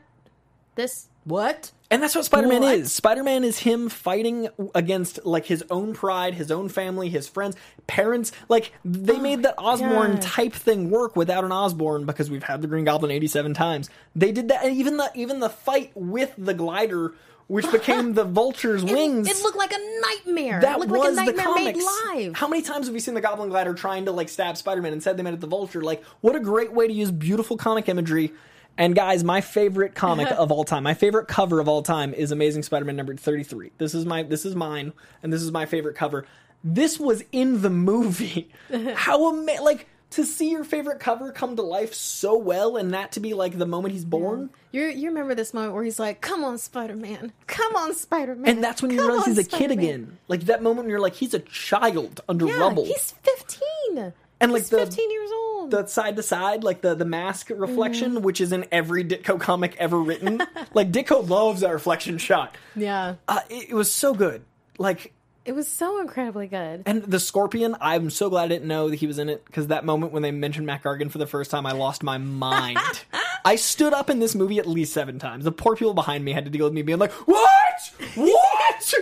[0.75, 1.73] This what?
[1.91, 2.93] And that's what Spider-Man is.
[2.93, 7.57] Spider-Man is him fighting against like his own pride, his own family, his friends,
[7.87, 8.33] parents.
[8.49, 10.23] Like they made that Osborn God.
[10.23, 13.89] type thing work without an Osborn because we've had the Green Goblin 87 times.
[14.17, 17.15] They did that and even the even the fight with the glider
[17.49, 19.29] which became the Vulture's It- wings.
[19.31, 20.61] It, looked like a nightmare.
[20.63, 22.03] that it looked was like a the nightmare made comics.
[22.17, 22.35] live.
[22.35, 25.01] How many times have we seen the Goblin Glider trying to like stab Spider-Man and
[25.01, 25.81] said they meant it the Vulture?
[25.81, 28.33] Like, what a great way to use beautiful comic imagery.
[28.79, 32.31] And guys, my favorite comic of all time, my favorite cover of all time is
[32.31, 33.73] Amazing Spider-Man number 33.
[33.79, 36.27] This is my this is mine and this is my favorite cover.
[36.65, 38.51] This was in the movie.
[38.95, 43.13] How ama- like to see your favorite cover come to life so well and that
[43.13, 44.51] to be like the moment he's born.
[44.73, 48.35] You you remember this moment where he's like, "Come on, Spider Man, come on, Spider
[48.35, 50.19] Man," And that's when you Come realize on, he's a kid Spider-Man." again.
[50.29, 52.85] Like that moment when you're like he's a child under Yeah, rubble.
[52.85, 54.13] he's fifteen.
[54.39, 55.46] And, like, he's the- fifteen years old.
[55.71, 59.77] The side to side, like the the mask reflection, which is in every Ditko comic
[59.79, 60.43] ever written.
[60.75, 62.57] like Ditko loves that reflection shot.
[62.75, 64.43] yeah, Uh, it, it was so good.
[64.79, 65.13] Like,
[65.45, 66.83] it was so incredibly good.
[66.87, 69.69] and the Scorpion, I'm so glad I didn't know that he was in it because
[69.69, 72.79] that moment when they mentioned Mac Gargan for the first time, I lost my mind.
[73.45, 75.45] I stood up in this movie at least seven times.
[75.45, 77.93] The poor people behind me had to deal with me being like, "What?
[78.17, 78.95] What?"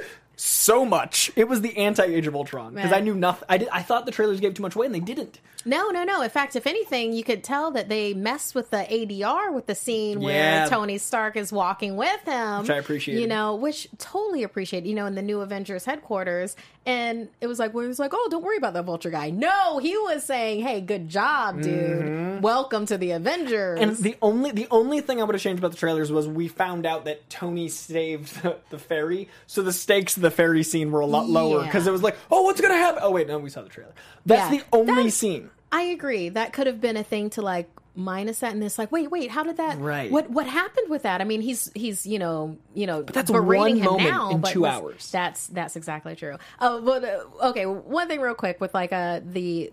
[0.45, 1.31] So much.
[1.37, 3.47] It was the anti Age of Ultron because I knew nothing.
[3.49, 3.69] I did.
[3.71, 5.41] I thought the trailers gave too much away, and they didn't.
[5.65, 6.21] No, no, no.
[6.21, 9.75] In fact, if anything, you could tell that they messed with the ADR with the
[9.75, 10.27] scene Yeah.
[10.27, 12.61] where Tony Stark is walking with him.
[12.61, 13.19] Which I appreciate.
[13.19, 16.55] You know, which totally appreciate, you know, in the new Avengers headquarters.
[16.87, 19.31] And it was like, well, he was like, oh, don't worry about that vulture guy.
[19.31, 22.43] No, he was saying, hey, good job, dude.
[22.43, 23.79] Welcome to the Avengers.
[23.81, 23.89] Mm-hmm.
[23.91, 26.47] And the only the only thing I would have changed about the trailers was we
[26.49, 30.91] found out that Tony saved the, the ferry, so the stakes of the ferry scene
[30.93, 31.67] were a lot lower Yeah.
[31.67, 33.01] because it was like, oh, what's gonna happen?
[33.03, 33.93] Oh wait, no, we saw the trailer.
[34.27, 34.59] That's Yeah.
[34.61, 35.51] the only That's- scene.
[35.73, 36.29] I agree.
[36.29, 39.31] That could have been a thing to like minus that, and it's like, wait, wait,
[39.31, 39.79] how did that?
[39.79, 40.11] Right.
[40.11, 41.21] What what happened with that?
[41.21, 44.31] I mean, he's he's you know you know but that's berating one him moment now,
[44.31, 45.11] in but two hours.
[45.11, 46.37] That's that's exactly true.
[46.61, 49.73] Oh, but uh, okay, one thing real quick with like uh the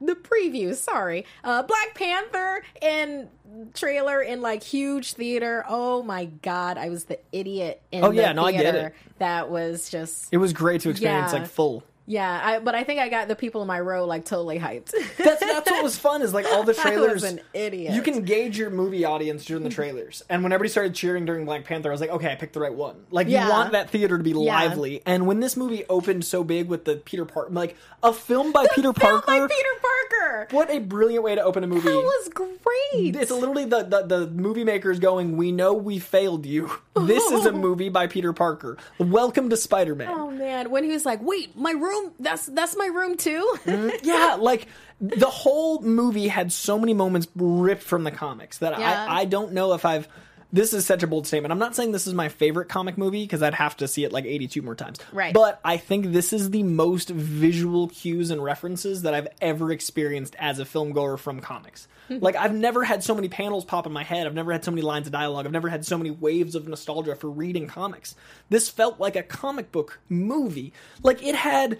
[0.00, 0.74] the preview.
[0.74, 3.28] Sorry, uh, Black Panther and
[3.74, 5.64] trailer in like huge theater.
[5.68, 8.94] Oh my god, I was the idiot in Oh, the yeah, no, I get it.
[9.18, 11.38] That was just It was great to experience Yeah.
[11.40, 11.82] like full.
[12.10, 12.40] Yeah.
[12.42, 14.92] I, but I think I got the people in my row like totally hyped.
[15.16, 17.22] That's that's what was fun is like all the I trailers.
[17.22, 17.94] was an idiot.
[17.94, 21.44] You can gauge your movie audience during the trailers, and when everybody started cheering during
[21.44, 23.04] Black Panther, I was like, okay, I picked the right one.
[23.10, 23.44] Like Yeah.
[23.46, 24.54] you want that theater to be Yeah.
[24.54, 28.52] lively, and when this movie opened so big with the Peter Parker, like a film
[28.52, 29.30] by Peter Felt Parker.
[29.40, 30.48] like Peter Parker.
[30.50, 31.88] What a brilliant way to open a movie.
[31.88, 33.16] That was great.
[33.16, 36.70] It's literally the, the, the movie makers going, We know we failed you.
[36.96, 38.76] This is a movie by Peter Parker.
[38.98, 40.08] Welcome to Spider Man.
[40.10, 41.99] oh man, when he was like, "Wait, my room.
[42.18, 43.90] That's that's my room too." Mm-hmm.
[44.02, 44.66] Yeah, like
[45.00, 49.06] the whole movie had so many moments ripped from the comics that Yeah.
[49.08, 50.08] I, I don't know if I've.
[50.52, 51.52] This is such a bold statement.
[51.52, 54.12] I'm not saying this is my favorite comic movie because I'd have to see it
[54.12, 54.98] like 82 more times.
[55.12, 55.32] Right.
[55.32, 60.34] But I think this is the most visual cues and references that I've ever experienced
[60.38, 61.86] as a film goer from comics.
[62.08, 62.18] Hmm.
[62.20, 64.26] like I've never had so many panels pop in my head.
[64.26, 65.46] I've never had so many lines of dialogue.
[65.46, 68.16] I've never had so many waves of nostalgia for reading comics.
[68.48, 70.72] This felt like a comic book movie.
[71.02, 71.78] Like it had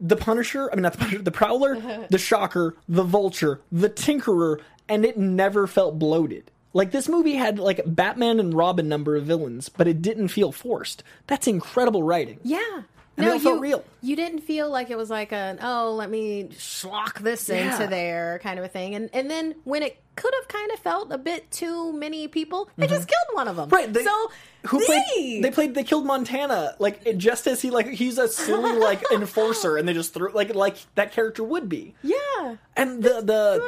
[0.00, 4.60] the Punisher, I mean not the Punisher, the Prowler, the Shocker, the Vulture, the Tinkerer,
[4.88, 6.52] and it never felt bloated.
[6.76, 10.52] Like this movie had like Batman and Robin number of villains, but it didn't feel
[10.52, 11.02] forced.
[11.26, 12.38] That's incredible writing.
[12.42, 12.82] yeah,
[13.18, 13.84] All you, felt real.
[14.02, 17.72] You didn't feel like it was like a oh, let me schlock this Yeah.
[17.74, 18.94] into there kind of a thing.
[18.94, 22.70] And and then when it could have kind of felt a bit too many people,
[22.78, 23.66] they just killed one of them.
[23.66, 23.74] Mm-hmm.
[23.74, 23.92] Right.
[23.92, 24.30] They, so
[24.68, 25.44] who played?
[25.44, 25.74] they- played.
[25.74, 26.74] They killed Montana.
[26.78, 30.30] Like it, just as he like he's a silly like enforcer, and they just threw
[30.32, 31.94] like like that character would be.
[32.02, 33.60] yeah, And the the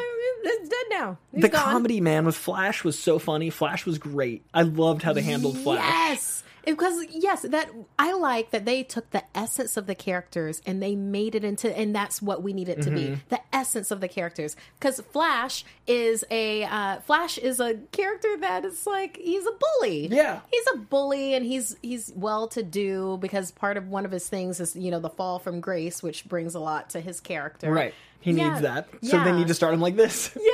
[0.44, 1.18] it's dead now.
[1.32, 1.62] He's the gone.
[1.64, 3.51] comedy man with Flash was so funny.
[3.51, 4.44] Flash was great.
[4.55, 5.80] I loved how they handled Flash.
[5.84, 6.38] Yes.
[6.77, 10.95] Because yes, that I like that they took the essence of the characters and they
[10.97, 13.14] made it into, and that's what we need it to Mm-hmm.
[13.14, 14.57] be, the essence of the characters.
[14.79, 20.07] Because Flash is a uh, Flash is a character that is like he's a bully.
[20.09, 20.41] Yeah.
[20.51, 24.29] he's a bully, and he's he's well to do because part of one of his
[24.29, 27.71] things is you know the fall from grace, which brings a lot to his character.
[27.73, 27.95] Right.
[28.21, 28.49] He Yeah.
[28.51, 28.89] needs that.
[29.03, 30.31] So they need to start him like this.
[30.35, 30.51] Yeah,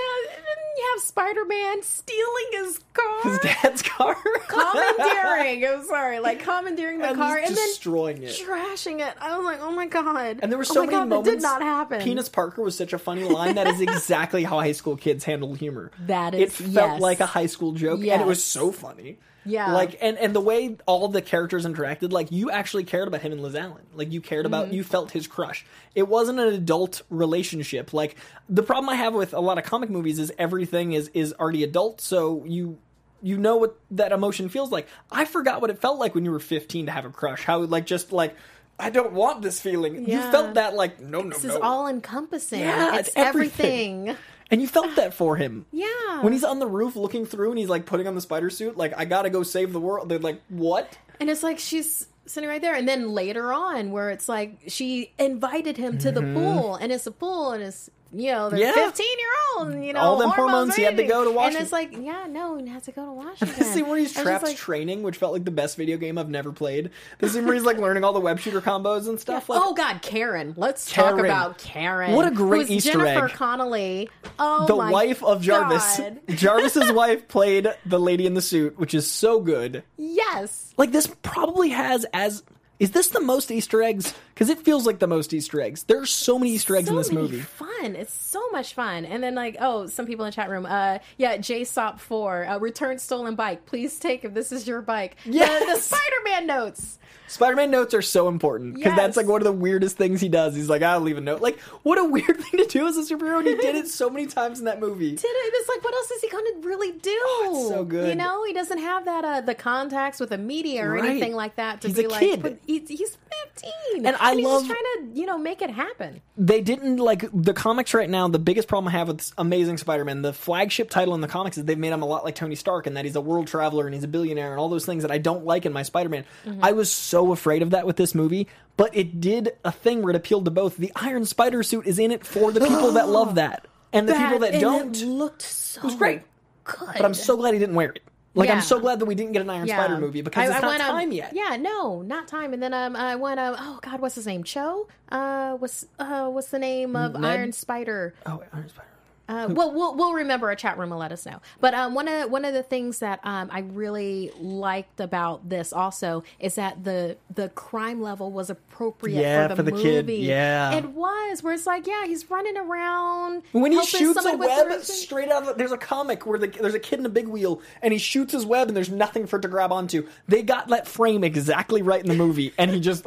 [0.75, 3.23] then you have Spider Man stealing his car.
[3.31, 4.17] His dad's car.
[4.49, 5.65] commandeering.
[5.67, 8.31] I'm sorry, like commandeering the and car and then destroying it.
[8.31, 9.15] trashing it.
[9.21, 10.41] I was like, oh my god!
[10.43, 11.29] And there were oh so my many god, moments.
[11.29, 12.01] That did not happen.
[12.03, 13.55] Penis Parker was such a funny line.
[13.55, 15.91] That is exactly how high school kids handle humor.
[16.07, 17.01] That it is- felt yes.
[17.01, 19.19] like a high school joke, and it was so funny.
[19.47, 19.73] Yeah.
[19.73, 23.33] like and and the way all the characters interacted, like you actually cared about him
[23.33, 23.85] and Liz Allen.
[23.95, 24.75] Like you cared about, Mm-hmm.
[24.75, 25.65] you felt his crush.
[25.95, 27.93] It wasn't an adult relationship.
[27.93, 28.17] Like
[28.49, 31.63] the problem I have with a lot of comic movies is everything is is already
[31.65, 32.79] adult, so you.
[33.23, 34.87] You know what that emotion feels like.
[35.11, 37.43] I forgot what it felt like when you were 15 to have a crush.
[37.43, 38.37] How like just like
[38.79, 40.07] I don't want this feeling.
[40.07, 41.55] You felt that like no no this no.
[41.55, 42.61] is all encompassing.
[42.61, 44.09] Yeah, it's it's everything.
[44.11, 44.25] everything.
[44.51, 45.67] And you felt that for him.
[45.73, 46.23] Yeah.
[46.23, 48.77] When he's on the roof looking through and he's like putting on the spider suit,
[48.77, 50.09] like, I gotta go save the world.
[50.09, 50.97] They're like, what?
[51.21, 55.13] and it's like she's sitting right there, and then later on, where it's like she
[55.19, 56.35] invited him to the mm-hmm.
[56.35, 58.61] pool, and it's a pool, and it's you know they're.
[58.61, 58.73] Yeah.
[58.73, 61.57] fifteen year old, and you know All them hormones, he had to go to Washington.
[61.57, 63.59] and it's like yeah, no, he has to go to Washington.
[63.59, 65.77] The scene where he's I was just trapped like, training, which felt like the best
[65.77, 66.91] video game I've never played.
[67.19, 69.49] The scene where he's like learning all the web shooter combos and stuff.
[69.49, 70.55] Like, oh God, Karen!
[70.57, 72.13] Let's talk about Karen.
[72.13, 73.33] What a great Easter Jennifer egg.
[73.33, 74.11] Connelly.
[74.39, 76.01] Oh, the wife of Jarvis.
[76.29, 79.83] Jarvis's wife played the lady in the suit, which is so good.
[79.97, 82.43] Yes, Like this probably has as
[82.85, 84.13] is this the most Easter eggs?
[84.35, 85.85] Because it feels like the most Easter eggs.
[85.85, 87.41] There are so many Easter eggs so in this movie.
[87.41, 87.97] Fun.
[87.97, 89.05] It's so much fun.
[89.05, 90.67] And then like, oh, some people in the chat room.
[90.67, 92.45] Uh, yeah, JSOP four.
[92.47, 93.65] Uh, return stolen bike.
[93.65, 95.17] Please take if this is your bike.
[95.25, 96.99] The- the, Spider-Man notes.
[97.27, 100.55] Spider-Man notes are so important because that's like one of the weirdest things he does.
[100.55, 101.41] He's like, I'll leave a note.
[101.41, 103.39] Like, what a weird thing to do as a superhero.
[103.39, 105.11] And he did it so many times in that movie.
[105.17, 105.55] Did it?
[105.55, 107.11] It's like, what else is he to really do?
[107.11, 108.09] it's so good.
[108.11, 111.05] You know, he doesn't have that uh, the contacts with the media or Right.
[111.05, 112.21] anything like that to He's be a like.
[112.21, 112.43] kid.
[112.43, 113.17] But he's, he's
[113.55, 116.21] fifteen, And I he's love- just trying to you know make it happen.
[116.37, 118.29] They didn't like the comics right now.
[118.29, 121.65] The biggest problem I have with Amazing Spider-Man, the flagship title in the comics, is
[121.65, 123.95] they've made him a lot like Tony Stark, and that he's a world traveler and
[123.95, 126.25] he's a billionaire and all those things that I don't like in my Spider-Man.
[126.45, 126.65] Mm-hmm.
[126.65, 130.11] I was so afraid of that with this movie, but it did a thing where
[130.11, 130.77] it appealed to both.
[130.77, 134.15] The Iron Spider suit is in it for the people that love that, and the
[134.15, 134.97] people that and don't.
[135.03, 136.23] it looked so was great.
[136.65, 136.79] good.
[136.97, 138.03] But I'm so glad he didn't wear it.
[138.35, 138.55] Like Yeah.
[138.57, 140.67] I'm so glad that we didn't get an Iron Spider movie because I- it's I
[140.79, 141.33] not um, time yet.
[141.35, 142.53] Yeah, no, not time.
[142.53, 143.39] And then um, I went.
[143.39, 144.43] Uh, oh God, what's his name?
[144.45, 144.89] Cho.
[145.09, 147.25] Uh, what's uh, what's the name of Ned?
[147.39, 148.15] Iron Spider?
[148.27, 148.89] Oh, Iron Spider.
[149.29, 150.51] Uh, well, we'll we'll remember.
[150.51, 151.41] A chat room will let us know.
[151.61, 155.73] But um, one of one of the things that um, I really liked about this
[155.73, 160.07] also is that the the crime level was appropriate Yeah, for the, for the kid.
[160.07, 160.19] movie.
[160.19, 160.75] Yeah.
[160.75, 161.43] it was.
[161.43, 165.59] Where it's like, yeah, he's running around When he shoots a web straight out of
[165.59, 168.33] there's a comic where the, there's a kid in a big wheel and he shoots
[168.33, 170.07] his web and there's nothing for it to grab onto.
[170.29, 173.07] They got that frame exactly right in the movie and he just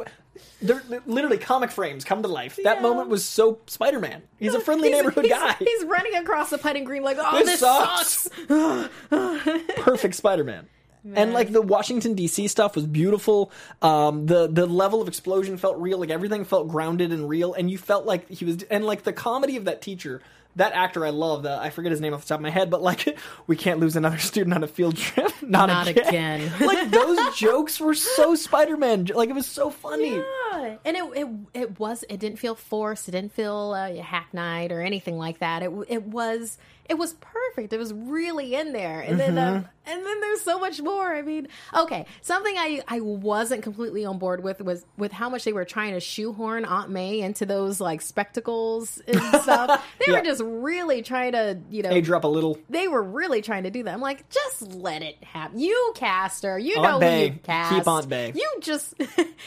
[0.62, 2.56] they're they're literally comic frames come to life.
[2.62, 2.82] That Yeah.
[2.82, 4.22] moment was so Spider-Man.
[4.38, 5.56] He's a friendly He's- neighborhood he's- guy.
[5.58, 8.28] He's running across the putting green like, oh, This this, sucks.
[8.48, 8.88] sucks.
[9.76, 10.66] Perfect Spider-Man.
[11.14, 12.48] And like the Washington D.C.
[12.48, 13.50] stuff was beautiful.
[13.80, 15.96] Um, the the level of explosion felt real.
[15.98, 17.54] Like everything felt grounded and real.
[17.54, 18.62] And you felt like he was.
[18.64, 20.20] And like the comedy of that teacher,
[20.56, 21.44] that actor, I love.
[21.44, 23.16] The I forget his name off the top of my head, but like
[23.46, 25.32] we can't lose another student on a field trip.
[25.48, 26.42] Not, Not again.
[26.42, 26.52] again.
[26.66, 29.06] like those jokes were so Spider-Man.
[29.14, 30.16] Like it was so funny.
[30.16, 33.08] Yeah, and it, it it was it didn't feel forced.
[33.08, 35.62] It didn't feel uh, hackneyed or anything like that.
[35.62, 37.72] It it was it was perfect.
[37.72, 39.00] It was really in there.
[39.00, 41.14] And then um, and then there's so much more.
[41.14, 45.44] I mean, okay, something I I wasn't completely on board with was with how much
[45.44, 49.84] they were trying to shoehorn Aunt May into those like spectacles and stuff.
[49.98, 50.18] They Yeah.
[50.20, 52.58] were just really trying to you know Age her up a little.
[52.70, 53.92] they were really trying to do that.
[53.94, 55.58] I'm like, just let it happen.
[55.58, 56.58] You cast her.
[56.58, 57.28] You Aunt know Bay.
[57.28, 57.74] who you cast.
[57.74, 58.32] Keep Aunt Bay.
[58.34, 58.94] You just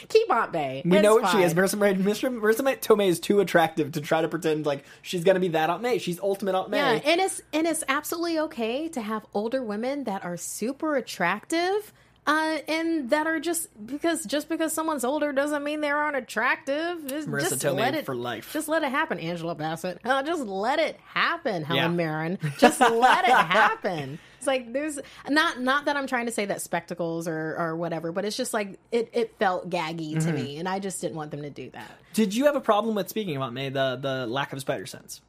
[0.08, 0.82] keep Aunt Bay.
[0.84, 1.52] We It's know what she is.
[1.54, 1.64] fine.
[1.64, 5.48] Marisa, Marisa, Marisa Tomei is too attractive to try to pretend like she's gonna be
[5.48, 5.98] that Aunt May.
[5.98, 6.78] She's ultimate Aunt May.
[6.78, 11.92] Yeah, and it's and it's absolutely okay to have older women that are super attractive.
[12.24, 17.04] uh, and that are just because just because someone's older doesn't mean they aren't attractive.
[17.06, 18.52] Just, Marisa just let it for life.
[18.52, 19.98] Just let it happen, Angela Bassett.
[20.04, 21.88] Uh, just let it happen, Helen Yeah.
[21.88, 22.38] Mirren.
[22.58, 24.20] Just let it happen.
[24.38, 28.12] It's like there's not not that I'm trying to say that spectacles or or whatever,
[28.12, 30.26] but it's just like it it felt gaggy Mm-hmm.
[30.26, 31.90] to me, and I just didn't want them to do that.
[32.12, 35.20] Did you have a problem with speaking about May the the lack of spider sense?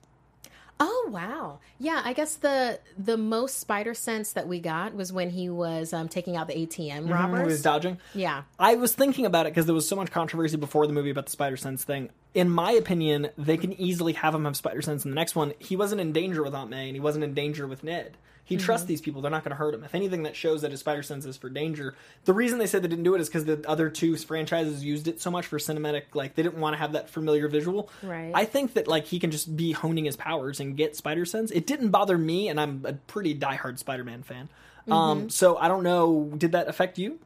[0.79, 2.01] Oh wow, yeah.
[2.03, 6.09] I guess the the most spider sense that we got was when he was um,
[6.09, 7.99] taking out the ATM When he was dodging.
[8.13, 8.43] Yeah.
[8.59, 11.25] I was thinking about it because there was so much controversy before the movie about
[11.25, 12.09] the spider sense thing.
[12.33, 15.53] In my opinion, they can easily have him have spider sense in the next one.
[15.59, 18.17] He wasn't in danger with Aunt May, and he wasn't in danger with Ned.
[18.45, 18.65] He Mm-hmm.
[18.65, 19.83] trusts these people; they're not going to hurt him.
[19.83, 21.95] If anything, that shows that his spider sense is for danger.
[22.25, 25.07] The reason they said they didn't do it is because the other two franchises used
[25.07, 26.03] it so much for cinematic.
[26.13, 27.89] Like they didn't want to have that familiar visual.
[28.01, 28.31] Right.
[28.33, 31.51] I think that like he can just be honing his powers and get spider sense.
[31.51, 34.49] It didn't bother me, and I'm a pretty diehard Spider-Man fan.
[34.81, 34.91] Mm-hmm.
[34.93, 36.31] Um, so I don't know.
[36.37, 37.19] Did that affect you?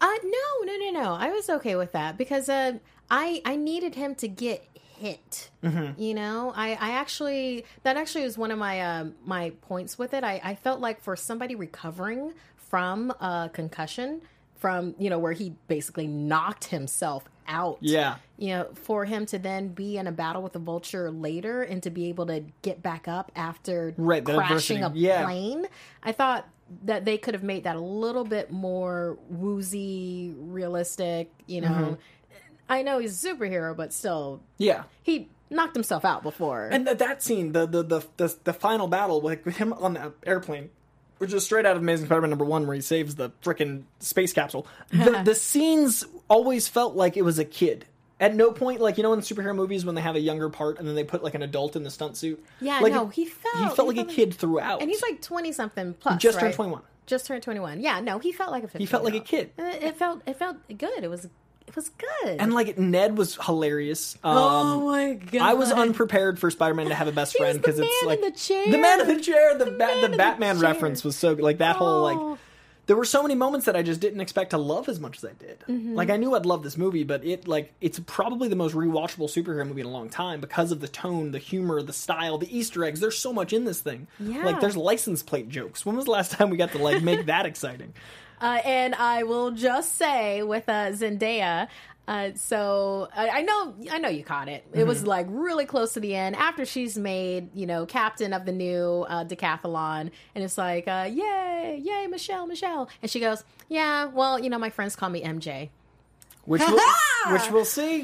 [0.00, 1.12] Uh, no, no, no, no.
[1.14, 2.78] I was okay with that because uh,
[3.10, 4.66] I I needed him to get
[5.04, 5.50] hit.
[5.62, 6.00] Mm-hmm.
[6.00, 10.14] You know, I I actually that actually was one of my uh, my points with
[10.14, 10.24] it.
[10.24, 14.22] I I felt like for somebody recovering from a concussion,
[14.56, 17.78] from you know where he basically knocked himself out.
[17.80, 18.16] Yeah.
[18.38, 21.82] You know, for him to then be in a battle with a vulture later and
[21.82, 24.90] to be able to get back up after Right, crashing a.
[24.94, 25.24] Yeah.
[25.24, 25.66] plane,
[26.02, 26.48] I thought
[26.84, 31.30] that they could have made that a little bit more woozy, realistic.
[31.46, 31.94] You know, Mm-hmm.
[32.68, 34.84] I know he's a superhero, but still, Yeah.
[35.02, 36.68] he knocked himself out before.
[36.72, 39.94] And th- that scene, the the, the the the final battle, like with him on
[39.94, 40.70] the airplane,
[41.18, 44.32] which is straight out of Amazing Spider-Man number one, where he saves the frickin' space
[44.32, 44.66] capsule.
[44.90, 47.84] The, the scenes always felt like it was a kid.
[48.20, 50.78] At no point, like you know, in superhero movies when they have a younger part
[50.78, 52.42] and then they put like an adult in the stunt suit.
[52.60, 54.80] yeah, like, no, he felt he felt like a kid throughout.
[54.80, 56.22] and he's like twenty something plus.
[56.22, 56.80] just turned 21.
[57.06, 57.80] Just turned twenty one.
[57.80, 58.68] Yeah, no, he felt like a.
[58.68, 59.50] 15 He felt like a kid.
[59.58, 61.02] It, it felt it felt good.
[61.04, 61.28] It was
[61.76, 62.40] was good.
[62.40, 64.16] and like Ned was hilarious.
[64.24, 67.78] Um, oh my god, I was unprepared for Spider-Man to have a best friend because
[67.78, 70.62] it's like the the man in the chair, the, The ba- the the Batman chair.
[70.70, 72.02] reference was so like that whole Oh.
[72.30, 72.38] like.
[72.86, 75.24] There were so many moments that I just didn't expect to love as much as
[75.24, 75.60] I did.
[75.60, 75.94] Mm-hmm.
[75.94, 79.20] Like I knew I'd love this movie, but it like it's probably the most rewatchable
[79.34, 82.54] superhero movie in a long time because of the tone, the humor, the style, the
[82.54, 83.00] Easter eggs.
[83.00, 84.06] There's so much in this thing.
[84.20, 84.44] Yeah.
[84.44, 85.86] Like there's license plate jokes.
[85.86, 87.94] When was the last time we got to like make that exciting?
[88.40, 91.68] Uh, and I will just say with uh, Zendaya.
[92.06, 94.66] Uh, so I, I know, I know you caught it.
[94.72, 94.88] It Mm-hmm.
[94.88, 98.52] was like really close to the end after she's made, you know, captain of the
[98.52, 104.04] new uh, decathlon, and it's like, uh, yay, yay, Michelle, Michelle, and she goes, yeah,
[104.04, 105.70] well, you know, my friends call me MJ.
[106.44, 106.78] Which we'll,
[107.32, 108.02] which we'll see.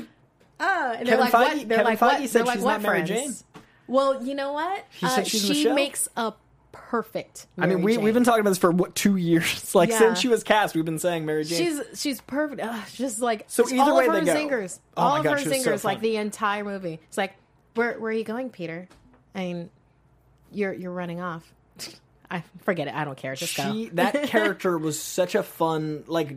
[0.58, 1.68] Uh, and Kevin they're like, Feige- what?
[1.68, 2.28] They're Kevin like, Feige what?
[2.30, 3.44] said They're like, she's what friends?
[3.86, 4.84] Well, you know what?
[4.92, 6.32] He said Uh, she's she makes a
[6.72, 7.46] perfect.
[7.58, 8.04] I mean, we Jane.
[8.04, 9.74] we've been talking about this for what two years?
[9.74, 9.98] Like Yeah.
[9.98, 11.58] since she was cast, we've been saying Mary Jane.
[11.58, 12.60] She's she's perfect.
[12.62, 14.34] Ugh, just like So just either all way of her they go.
[14.34, 17.00] zingers, Oh all of God, her was so like the entire movie.
[17.08, 17.34] It's like,
[17.74, 18.88] where where are you going, Peter?
[19.34, 19.70] I mean,
[20.52, 21.52] you're you're running off.
[22.30, 22.94] I forget it.
[22.94, 23.34] I don't care.
[23.34, 23.90] Just she go.
[23.94, 26.36] that character was such a fun like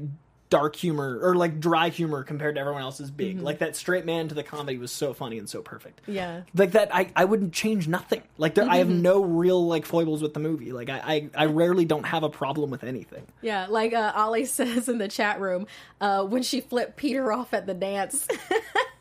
[0.53, 3.41] dark humor or like dry humor compared to everyone else's big.
[3.41, 6.01] Like that straight man to the comedy was so funny and so perfect.
[6.05, 6.41] Yeah.
[6.53, 8.21] Like that, I, I wouldn't change nothing.
[8.37, 10.71] Like there, I have no real like foibles with the movie.
[10.71, 13.25] Like I, I, I rarely don't have a problem with anything.
[13.41, 15.65] Yeah, like uh, Ollie says in the chat room,
[15.99, 18.27] uh, when she flipped Peter off at the dance.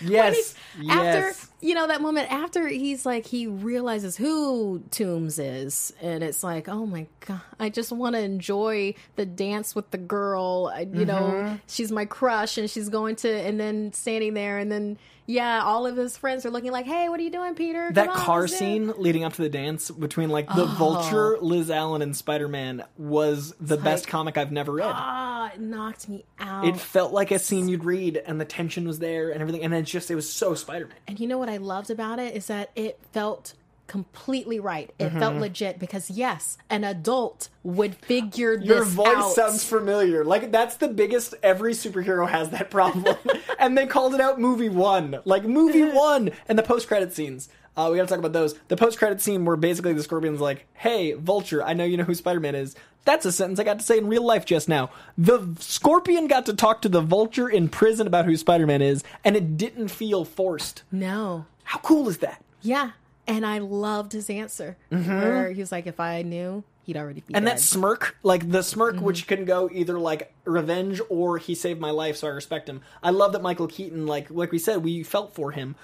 [0.00, 0.54] Yes,
[0.90, 6.44] After you know that moment after he's like he realizes who Toombs is, and it's
[6.44, 10.70] like, oh my god, I just want to enjoy the dance with the girl.
[10.74, 11.06] I, you Mm-hmm.
[11.06, 14.98] know, she's my crush, and she's going to, and then standing there, and then
[15.30, 17.90] yeah, all of his friends are looking like, hey, what are you doing, Peter?
[17.92, 20.48] that Come on, car let's do it." scene leading up to the dance between like
[20.48, 20.66] the Oh.
[20.66, 24.90] Vulture, Liz Allen, and Spider Man was the best like- comic I've never read.
[24.92, 26.66] Ah, it knocked me out.
[26.66, 29.74] it felt like a scene you'd read, and the tension was there, and everything, and
[29.74, 30.96] it's just it was so Spider Man.
[31.06, 33.52] And you know what I loved about it is that it felt
[33.88, 34.92] completely right.
[35.00, 35.40] It felt Mm-hmm.
[35.40, 38.74] legit because yes, an adult would figure this out.
[38.76, 39.32] Your voice out.
[39.32, 40.24] sounds familiar.
[40.24, 41.34] Like that's the biggest.
[41.42, 43.16] Every superhero has that problem,
[43.58, 47.48] and they called it out movie one, like movie one, and the post credit scenes.
[47.76, 48.54] Uh, we got to talk about those.
[48.68, 52.04] The post credit scene where basically the Scorpion's like, "Hey, Vulture, I know you know
[52.04, 52.74] who Spider Man is."
[53.04, 54.90] That's a sentence I got to say in real life just now.
[55.16, 59.02] The Scorpion got to talk to the Vulture in prison about who Spider Man is,
[59.24, 60.82] and it didn't feel forced.
[60.90, 61.46] no.
[61.64, 62.42] How cool is that?
[62.62, 62.92] Yeah.
[63.28, 64.76] And I loved his answer.
[64.88, 67.36] Where he was like, if I knew, he'd already be Mm-hmm.
[67.36, 67.56] and dead.
[67.58, 69.04] that smirk like the smirk Mm-hmm.
[69.04, 72.80] which can go either like revenge or he saved my life so i respect him
[73.02, 75.76] i love that michael keaton like like we said we felt for him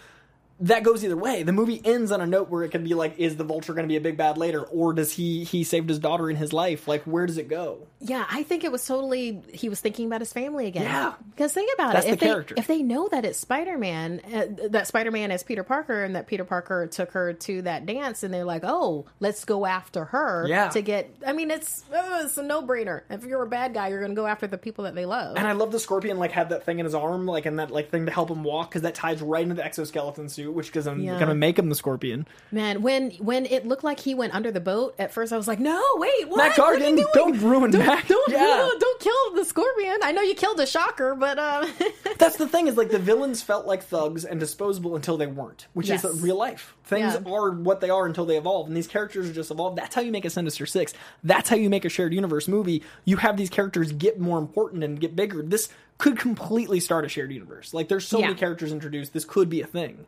[0.60, 1.42] that goes either way.
[1.42, 3.84] The movie ends on a note where it can be like, is the vulture going
[3.84, 6.52] to be a big bad later, or does he he saved his daughter in his
[6.52, 6.86] life?
[6.86, 7.86] Like, where does it go?
[8.00, 10.82] Yeah, I think it was totally he was thinking about his family again.
[10.84, 11.14] Yeah.
[11.30, 12.08] because think about That's it.
[12.08, 12.54] the If they character.
[12.58, 16.14] if they know that it's Spider Man, uh, that Spider Man is Peter Parker, and
[16.14, 20.04] that Peter Parker took her to that dance, and they're like, oh, let's go after
[20.06, 20.46] her.
[20.48, 20.68] Yeah.
[20.68, 21.14] to get.
[21.26, 23.00] I mean, it's uh, it's a no brainer.
[23.10, 25.36] If you're a bad guy, you're going to go after the people that they love.
[25.36, 27.70] And I love the scorpion like had that thing in his arm, like and that
[27.70, 30.72] like thing to help him walk because that ties right into the exoskeleton suit, which
[30.72, 31.18] gives him Yeah.
[31.18, 32.26] gonna make him the scorpion.
[32.52, 35.48] Man, when when it looked like he went under the boat, at first I was
[35.48, 36.36] like, "No, wait, what?
[36.38, 37.06] Matt What are you Gargan, doing?
[37.14, 38.06] don't ruin don't, Matt.
[38.08, 39.96] Don't, don't kill the scorpion.
[40.02, 41.66] I know you killed a shocker, but uh,
[42.18, 45.66] That's the thing is like the villains felt like thugs and disposable until they weren't,
[45.72, 46.04] which Yes.
[46.04, 46.74] is real life.
[46.84, 47.32] Things Yeah.
[47.32, 49.76] are what they are until they evolve, and these characters are just evolved.
[49.78, 50.92] That's how you make a Sinister Six.
[51.22, 52.82] That's how you make a shared universe movie.
[53.04, 55.42] You have these characters get more important and get bigger.
[55.42, 57.72] This could completely start a shared universe.
[57.72, 58.26] Like there's so Yeah.
[58.26, 59.12] many characters introduced.
[59.12, 60.06] This could be a thing.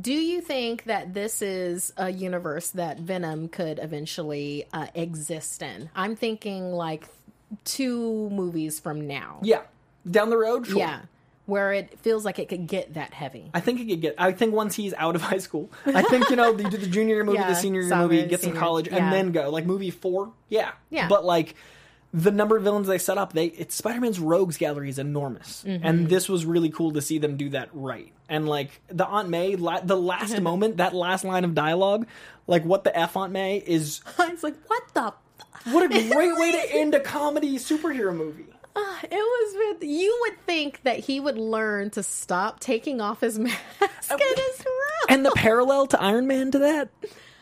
[0.00, 5.90] Do you think that this is a universe that Venom could eventually uh, exist in?
[5.94, 7.08] I'm thinking like
[7.64, 9.38] two movies from now.
[9.42, 9.62] Yeah,
[10.08, 10.66] down the road.
[10.66, 10.78] Sure.
[10.78, 11.00] Yeah,
[11.46, 13.50] where it feels like it could get that heavy.
[13.54, 14.14] I think he could get.
[14.18, 16.86] I think once he's out of high school, I think you know you do the
[16.86, 18.96] junior year movie, Yeah, the senior year movie, get some college, yeah.
[18.96, 20.32] and then go like movie four.
[20.48, 21.08] Yeah, Yeah.
[21.08, 21.54] But like
[22.12, 25.62] the number of villains they set up, they it's Spider Man's rogues gallery is enormous,
[25.66, 25.86] Mm-hmm.
[25.86, 28.12] and this was really cool to see them do that right.
[28.28, 32.06] And like the Aunt May, la- the last moment, that last line of dialogue,
[32.46, 34.00] like what the f Aunt May is.
[34.18, 35.12] I was like, what the.
[35.72, 38.46] What a great way to end a comedy superhero movie.
[39.02, 43.36] It was with you would think that he would learn to stop taking off his
[43.38, 45.08] mask and his robe.
[45.08, 46.88] And the parallel to Iron Man to that,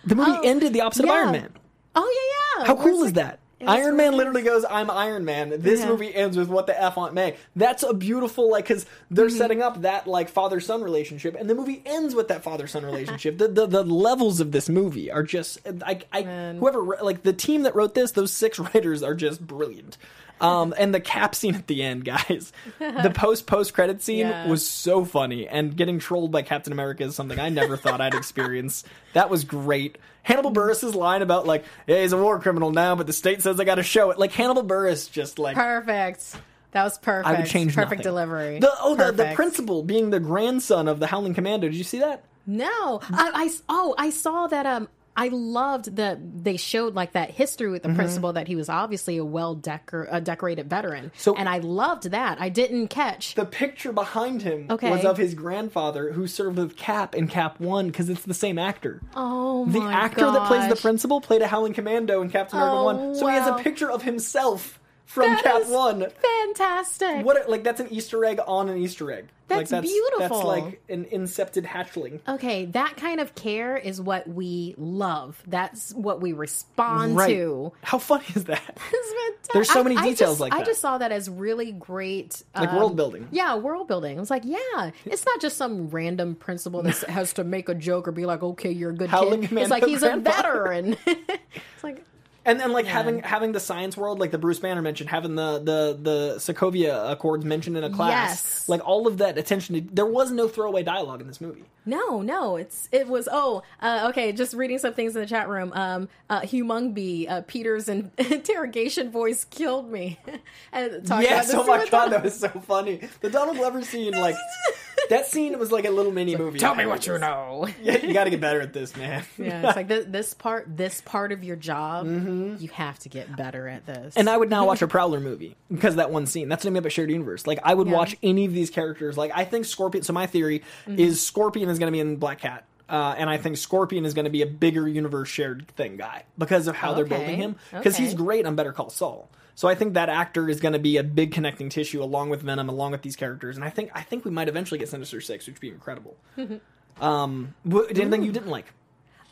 [0.04, 1.12] the movie Oh, ended the opposite yeah.
[1.12, 1.52] of Iron Man.
[1.94, 2.66] Oh yeah, yeah.
[2.68, 3.38] How cool is like- that?
[3.66, 5.88] Iron Man literally goes, "I'm Iron Man." This Yeah.
[5.88, 9.36] movie ends with "What the f Aunt May." That's a beautiful like because they're Mm-hmm.
[9.38, 12.84] setting up that like father son relationship, and the movie ends with that father son
[12.84, 13.38] relationship.
[13.38, 16.58] the, the the levels of this movie are just I, I Man.
[16.58, 19.96] whoever like the team that wrote this, those six writers are just brilliant.
[20.40, 24.46] Um, and the cap scene at the end, guys, the post post credit scene Yeah.
[24.48, 28.14] was so funny, and getting trolled by Captain America is something I never thought I'd
[28.14, 28.84] experience.
[29.14, 29.96] That was great.
[30.22, 33.58] Hannibal Buress' line about like, yeah, he's a war criminal now, but the state says
[33.60, 34.18] I got to show it.
[34.18, 36.36] Like Hannibal Buress, just like Perfect.
[36.72, 37.26] That was perfect.
[37.34, 38.02] I would change perfect nothing.
[38.02, 38.58] delivery.
[38.58, 41.68] The oh, the, the principal being the grandson of the Howling Commando.
[41.68, 42.24] Did you see that?
[42.46, 44.66] No, I, I oh I saw that.
[44.66, 47.96] Um, I loved that they showed like that history with the mm-hmm.
[47.96, 51.10] principal that he was obviously a well decor a decorated veteran.
[51.16, 52.40] So- and I loved that.
[52.40, 53.34] I didn't catch.
[53.34, 54.90] The picture behind him Okay.
[54.90, 58.58] was of his grandfather who served with Cap in Cap One because it's the same
[58.58, 59.00] actor.
[59.14, 62.84] oh The actor that plays the principal played a Howling Commando in Captain America Oh,
[62.84, 66.06] One, so he has a oh, picture of himself from That is One.
[66.44, 67.24] Fantastic.
[67.24, 69.28] What a, like that's an Easter egg on an Easter egg.
[69.48, 70.18] like, That's beautiful.
[70.18, 72.20] That's like an incepted hatchling.
[72.28, 75.40] Okay, that kind of care is what we love.
[75.46, 77.28] That's what we respond Right.
[77.28, 77.72] to.
[77.82, 78.78] How funny is that?
[79.52, 80.60] There's so many I details just- like that.
[80.60, 83.28] I just saw that as really great, Like um, world building.
[83.30, 84.16] Yeah, world building.
[84.16, 87.74] I was like, yeah, it's not just some random principal that has to make a
[87.74, 89.56] joke or be like, okay, you're a good Howling kid.
[89.56, 90.64] It's like he's grandfather.
[90.64, 90.96] a veteran.
[91.06, 92.04] it's like,
[92.46, 95.58] And then like having having the science world, like the Bruce Banner mentioned, having the
[95.58, 98.68] the the Sokovia Accords mentioned in a class, Yes.
[98.68, 99.74] like all of that attention.
[99.74, 101.64] To, there was no throwaway dialogue in this movie.
[101.84, 103.28] no, no, it's it was.
[103.30, 104.30] Oh, uh, okay.
[104.32, 105.72] Just reading some things in the chat room.
[105.74, 110.18] Um, uh, Hugh Mungby, uh, Peter's in- interrogation voice killed me.
[110.72, 113.00] and talking yes, about oh my god, that was so funny.
[113.22, 114.36] The Donald Glover scene, like
[115.10, 116.58] that scene was like a little mini movie.
[116.58, 117.68] Tell me what you know.
[117.82, 119.24] Yeah, you got to get better at this, man.
[119.38, 123.34] Yeah, it's like this, this part, this part of your job, you have to get
[123.36, 123.96] better at this.
[124.14, 124.18] Mm-hmm.
[124.20, 126.48] And I would now watch a Prowler movie because of that one scene.
[126.48, 127.46] That's what I mean by shared universe.
[127.46, 127.94] Like I would Yeah.
[127.94, 129.16] watch any of these characters.
[129.16, 130.02] Like I think Scorpion.
[130.04, 130.98] So my theory Mm-hmm.
[130.98, 132.64] is Scorpion is going to be in Black Cat.
[132.88, 136.22] Uh, and I think Scorpion is going to be a bigger universe shared thing guy
[136.38, 137.56] because of how they're building him.
[137.72, 138.16] Because he's okay.
[138.16, 139.28] great on Better Call Saul.
[139.56, 142.42] So I think that actor is going to be a big connecting tissue along with
[142.42, 143.56] Venom, along with these characters.
[143.56, 146.16] And I think I think we might eventually get Sinister Six, which would be incredible.
[147.00, 148.66] um, wh- anything you didn't like?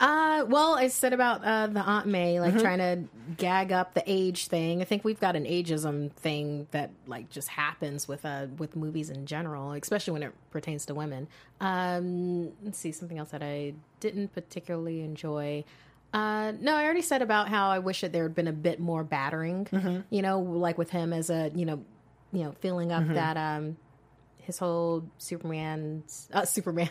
[0.00, 2.52] Uh, well, I said about uh, the Aunt May, Mm-hmm.
[2.54, 3.04] like trying to
[3.36, 4.80] gag up the age thing.
[4.82, 9.08] I think we've got an ageism thing that like just happens with uh with movies
[9.10, 11.28] in general, especially when it pertains to women.
[11.60, 15.64] Um, let's see something else that I didn't particularly enjoy.
[16.14, 18.78] Uh, no, I already said about how I wish that there had been a bit
[18.80, 19.66] more battering.
[19.66, 20.00] Mm-hmm.
[20.10, 21.84] You know, like with him as a you know,
[22.32, 23.14] you know, filling up Mm-hmm.
[23.14, 23.76] that um
[24.38, 26.90] his whole Superman uh, Superman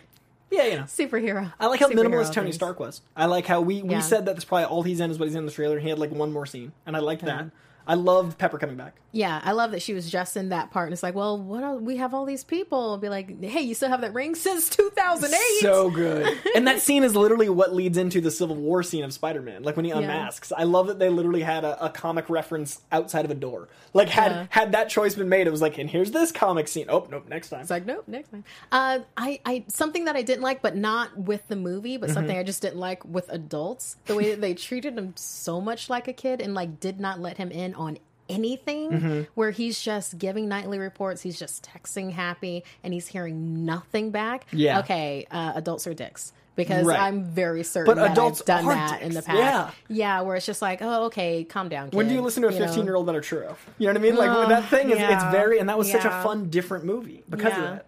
[0.52, 0.84] Yeah, you know.
[0.84, 1.54] superhero.
[1.60, 2.56] I like how superhero minimalist Tony things.
[2.56, 3.02] Stark was.
[3.16, 4.00] I like how we, we Yeah.
[4.02, 5.90] said that that's probably all he's in is what he's in the trailer, and he
[5.90, 7.46] had like one more scene, and I liked that.
[7.88, 8.96] I love Pepper coming back.
[9.12, 11.64] Yeah, I love that she was just in that part, and it's like, well, what?
[11.64, 11.82] Else?
[11.82, 12.98] We have all these people.
[12.98, 15.38] Be like, hey, you still have that ring since 2008.
[15.62, 16.40] So good.
[16.56, 19.64] and that scene is literally what leads into the Civil War scene of Spider-Man.
[19.64, 20.52] Like when he unmasks.
[20.52, 23.68] I love that they literally had a, a comic reference outside of a door.
[23.94, 24.46] Like had Yeah.
[24.50, 26.88] had that choice been made, it was like, and here's this comic scene.
[26.90, 27.62] Oh nope, next time.
[27.62, 28.44] It's like, nope, next time.
[28.72, 32.14] Uh, I, I, something that I didn't like, but not with the movie, but Mm-hmm.
[32.16, 35.90] something I just didn't like with adults, the way that they treated him so much
[35.90, 37.98] like a kid and like did not let him in on
[38.30, 39.22] anything Mm-hmm.
[39.36, 44.46] where he's just giving nightly reports he's just texting happy and he's hearing nothing back
[44.52, 44.80] Yeah.
[44.80, 47.00] okay uh, adults are dicks because Right.
[47.00, 49.72] i'm very certain But that adults i've done are that in the past Yeah.
[49.90, 52.52] yeah where it's just like oh okay calm down when do you listen to a
[52.54, 53.56] 15 year old let her true?
[53.78, 54.16] You know what I mean?
[54.16, 57.24] Like Uh, that thing is it's very and that was such a fun different movie
[57.30, 57.58] because Yeah.
[57.58, 57.86] of that.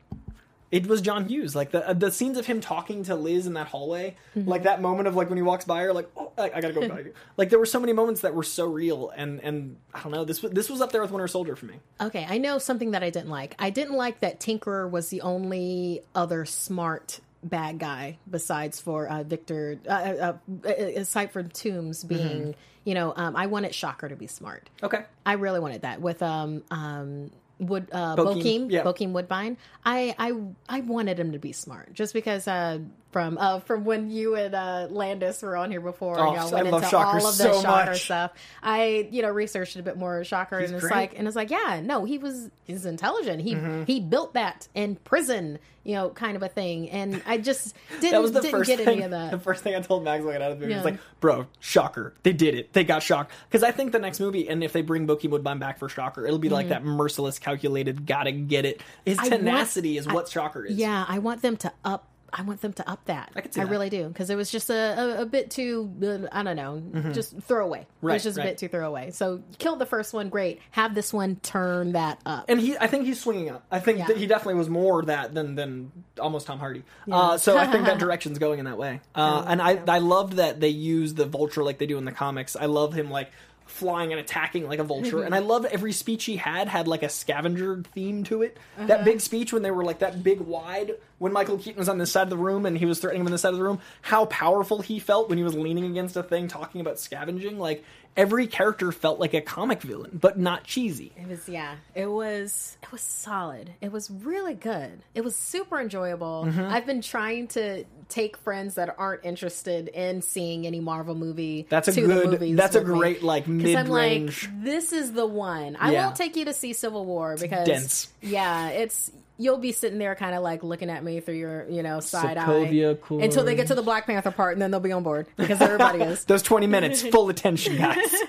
[0.71, 1.55] It was John Hughes.
[1.55, 4.49] Like the the scenes of him talking to Liz in that hallway, Mm-hmm.
[4.49, 6.73] like that moment of like when he walks by her, like oh, I, I gotta
[6.73, 7.13] go by you.
[7.37, 10.25] Like there were so many moments that were so real, and and I don't know.
[10.25, 11.75] This was this was up there with Winter Soldier for me.
[12.01, 13.55] Okay, I know something that I didn't like.
[13.59, 19.21] I didn't like that Tinkerer was the only other smart bad guy besides for uh,
[19.23, 20.33] Victor, uh, uh,
[20.65, 24.67] uh, aside from Toombs being, you know, um, I wanted Shocker to be smart.
[24.81, 27.29] Okay, I really wanted that with um um
[27.59, 28.83] Wood uh Bokeem, Bokeem, yeah.
[28.83, 29.57] Bokeem Woodbine.
[29.85, 30.33] I I
[30.67, 32.79] I wanted him to be smart just because uh
[33.15, 36.47] from uh from when you and uh Landis were on here before Oh, you know,
[36.49, 38.03] I went love into Shocker all of the so Shocker much.
[38.03, 38.31] stuff.
[38.61, 40.93] I you know researched a bit more Shocker He's and it's great.
[40.93, 43.83] like and it's like yeah no he was he's intelligent he Mm-hmm.
[43.85, 48.11] he built that in prison you know kind of a thing and I just didn't
[48.11, 48.87] that was the didn't get thing.
[48.89, 49.31] any of that.
[49.31, 50.79] The first thing I told Max when I got out of the movie Yeah.
[50.83, 52.73] was like, "Bro, Shocker, they did it.
[52.73, 55.59] They got Shocker." Because I think the next movie, and if they bring Bokeem Woodbine
[55.59, 58.81] back for Shocker, it'll be like that merciless, calculated, gotta get it.
[59.05, 59.29] His Mm-hmm.
[59.29, 60.75] Want- tenacity is I- what Shocker is.
[60.75, 62.09] Yeah, I want them to up.
[62.37, 63.31] I want them to up that.
[63.35, 63.69] I see that.
[63.69, 64.73] really do because it was just a,
[65.19, 65.89] a, a bit too.
[66.03, 67.79] Uh, I don't know, just throwaway.
[67.81, 69.11] it Right, was just a bit too throwaway.
[69.11, 70.59] So kill the first one, great.
[70.71, 72.45] Have this one turn that up.
[72.49, 73.65] and he I think he's swinging up.
[73.71, 74.07] I think Yeah.
[74.07, 76.83] that he definitely was more that than than almost Tom Hardy.
[77.09, 78.99] Uh, so I think that direction's going in that way.
[79.15, 82.11] Uh, and I I loved that they used the vulture like they do in the
[82.11, 82.55] comics.
[82.57, 83.31] I love him like
[83.67, 85.23] flying and attacking like a vulture.
[85.23, 88.57] and I love every speech he had had like a scavenger theme to it.
[88.77, 91.97] That big speech when they were like that big wide when Michael Keaton was on
[91.97, 93.63] this side of the room and he was threatening him on this side of the
[93.63, 97.57] room, how powerful he felt when he was leaning against a thing talking about scavenging.
[97.57, 97.83] Like
[98.17, 101.13] every character felt like a comic villain, but not cheesy.
[101.17, 101.75] It was yeah.
[101.95, 103.71] It was it was solid.
[103.81, 105.03] It was really good.
[105.13, 106.45] It was super enjoyable.
[106.47, 106.61] Mm-hmm.
[106.61, 111.65] I've been trying to take friends that aren't interested in seeing any Marvel movie.
[111.69, 112.97] That's a to the good- movies that's a with me.
[112.99, 115.75] great, like, 'Cause I'm like, this is the one.
[115.79, 116.05] I Yeah.
[116.05, 118.09] won't take you to see Civil War because dense.
[118.21, 121.83] Yeah, it's you'll be sitting there kind of like looking at me through your you
[121.83, 124.79] know side Sokovia eye until they get to the Black Panther part, and then they'll
[124.79, 126.25] be on board because everybody is.
[126.25, 128.13] Those 20 minutes, full attention, guys.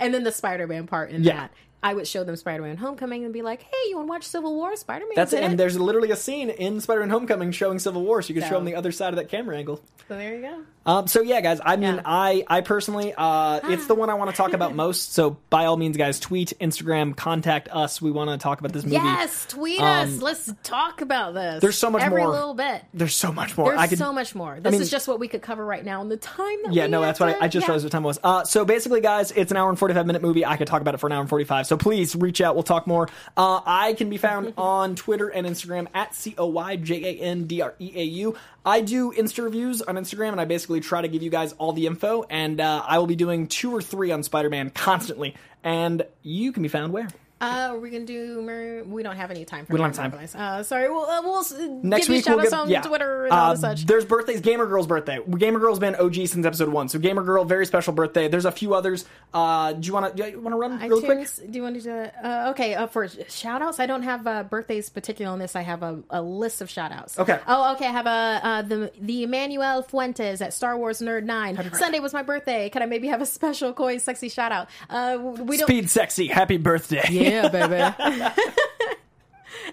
[0.00, 1.34] And then the Spider Man part in Yeah.
[1.34, 1.50] that.
[1.82, 4.24] I would show them Spider Man Homecoming and be like, "Hey, you want to watch
[4.24, 4.74] Civil War?
[4.76, 5.42] Spider Man." That's it.
[5.44, 8.56] And there's literally a scene in Spider-Man: Homecoming showing Civil War, so you can show
[8.56, 9.80] them the other side of that camera angle.
[10.08, 10.62] So there you go.
[10.86, 11.60] Um, so yeah, guys.
[11.64, 12.02] I mean, Yeah.
[12.04, 15.12] I I personally, uh, it's the one I want to talk about most.
[15.12, 18.00] So by all means, guys, tweet, Instagram, contact us.
[18.00, 18.96] We want to talk about this movie.
[18.96, 20.22] Yes, tweet Um, us.
[20.22, 21.60] Let's talk about this.
[21.60, 22.30] there's so much Every more.
[22.32, 22.82] little bit.
[22.94, 23.68] There's so much more.
[23.68, 24.58] There's I could so much more.
[24.60, 26.86] This mean- is just what we could cover right now in the time that Yeah,
[26.86, 27.68] no, that's what I, I just yeah.
[27.72, 28.18] realized what time it was.
[28.24, 30.44] Uh, so basically, guys, it's an hour and 45 minute movie.
[30.46, 31.66] I could talk about it for an hour and 45.
[31.68, 32.54] So please reach out.
[32.54, 33.10] We'll talk more.
[33.36, 37.22] Uh, I can be found on Twitter and Instagram at C O Y J A
[37.22, 38.36] N D R E A U.
[38.64, 41.74] I do Insta reviews on Instagram, and I basically try to give you guys all
[41.74, 42.24] the info.
[42.30, 45.34] And uh, I will be doing two or three on Spider Man constantly.
[45.62, 47.08] And you can be found where?
[47.40, 48.42] Uh, we're gonna do.
[48.42, 49.72] Mary, we don't have any time for.
[49.72, 50.10] We don't have time.
[50.10, 50.34] Marvelous.
[50.34, 50.90] Uh, sorry.
[50.90, 52.82] We'll uh, we'll s- Next give you week shout we'll outs get on yeah.
[52.82, 53.86] Twitter and all Uh, the such.
[53.86, 54.40] There's birthdays.
[54.40, 55.18] Gamer Girl's birthday.
[55.36, 56.88] Gamer Girl's been OG since episode one.
[56.88, 58.26] So Gamer Girl, very special birthday.
[58.28, 59.04] There's a few others.
[59.32, 61.28] Uh, do you want to want to run real quick?
[61.50, 62.14] do you want to do that?
[62.24, 65.54] Uh, okay, uh, for shout outs, I don't have uh, birthdays particular on this.
[65.54, 67.18] I have a, a list of shout outs.
[67.18, 67.38] Okay.
[67.46, 67.86] Oh, okay.
[67.86, 71.70] I have a, uh, the, the Emmanuel Fuentes at Star Wars Nerd 9.
[71.74, 72.68] Sunday was my birthday.
[72.68, 74.68] Could I maybe have a special, coy, sexy shout out?
[74.90, 75.66] Uh, we don't.
[75.68, 76.26] Speed sexy.
[76.26, 77.04] Happy birthday.
[77.10, 77.94] Yeah, baby.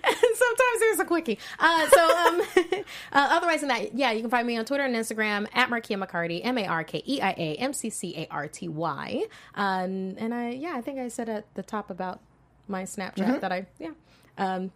[0.04, 1.40] And sometimes there's a quickie.
[1.58, 2.42] Uh, so, um,
[3.12, 6.04] uh, otherwise than that, yeah, you can find me on Twitter and Instagram at Markeia
[6.04, 9.26] McCarty, M A R K E I A M C C A R T Y.
[9.56, 12.20] Um, and I, yeah, I think I said at the top about
[12.68, 13.92] my Snapchat that I, yeah.
[14.38, 14.72] Um,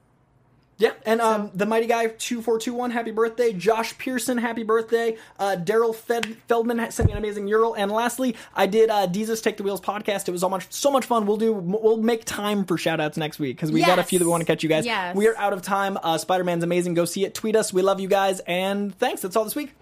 [0.80, 3.52] Yeah, and um, the mighty guy two four two one, happy birthday!
[3.52, 5.18] Josh Pearson, happy birthday!
[5.38, 9.42] Uh, Daryl Fed- Feldman sent me an amazing mural, and lastly, I did uh, Jesus
[9.42, 10.30] Take the Wheels podcast.
[10.30, 11.26] It was so much so much fun.
[11.26, 14.20] We'll do we'll make time for shout outs next week because we got a few
[14.20, 14.86] that we want to catch you guys.
[14.86, 15.18] Yes.
[15.18, 15.98] We are out of time.
[16.02, 16.94] Uh, Spider Man's amazing.
[16.94, 17.36] Go see it.
[17.36, 17.74] Tweet us.
[17.74, 19.22] We love you guys, and thanks.
[19.22, 19.74] That's all this week.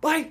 [0.00, 0.30] Bye.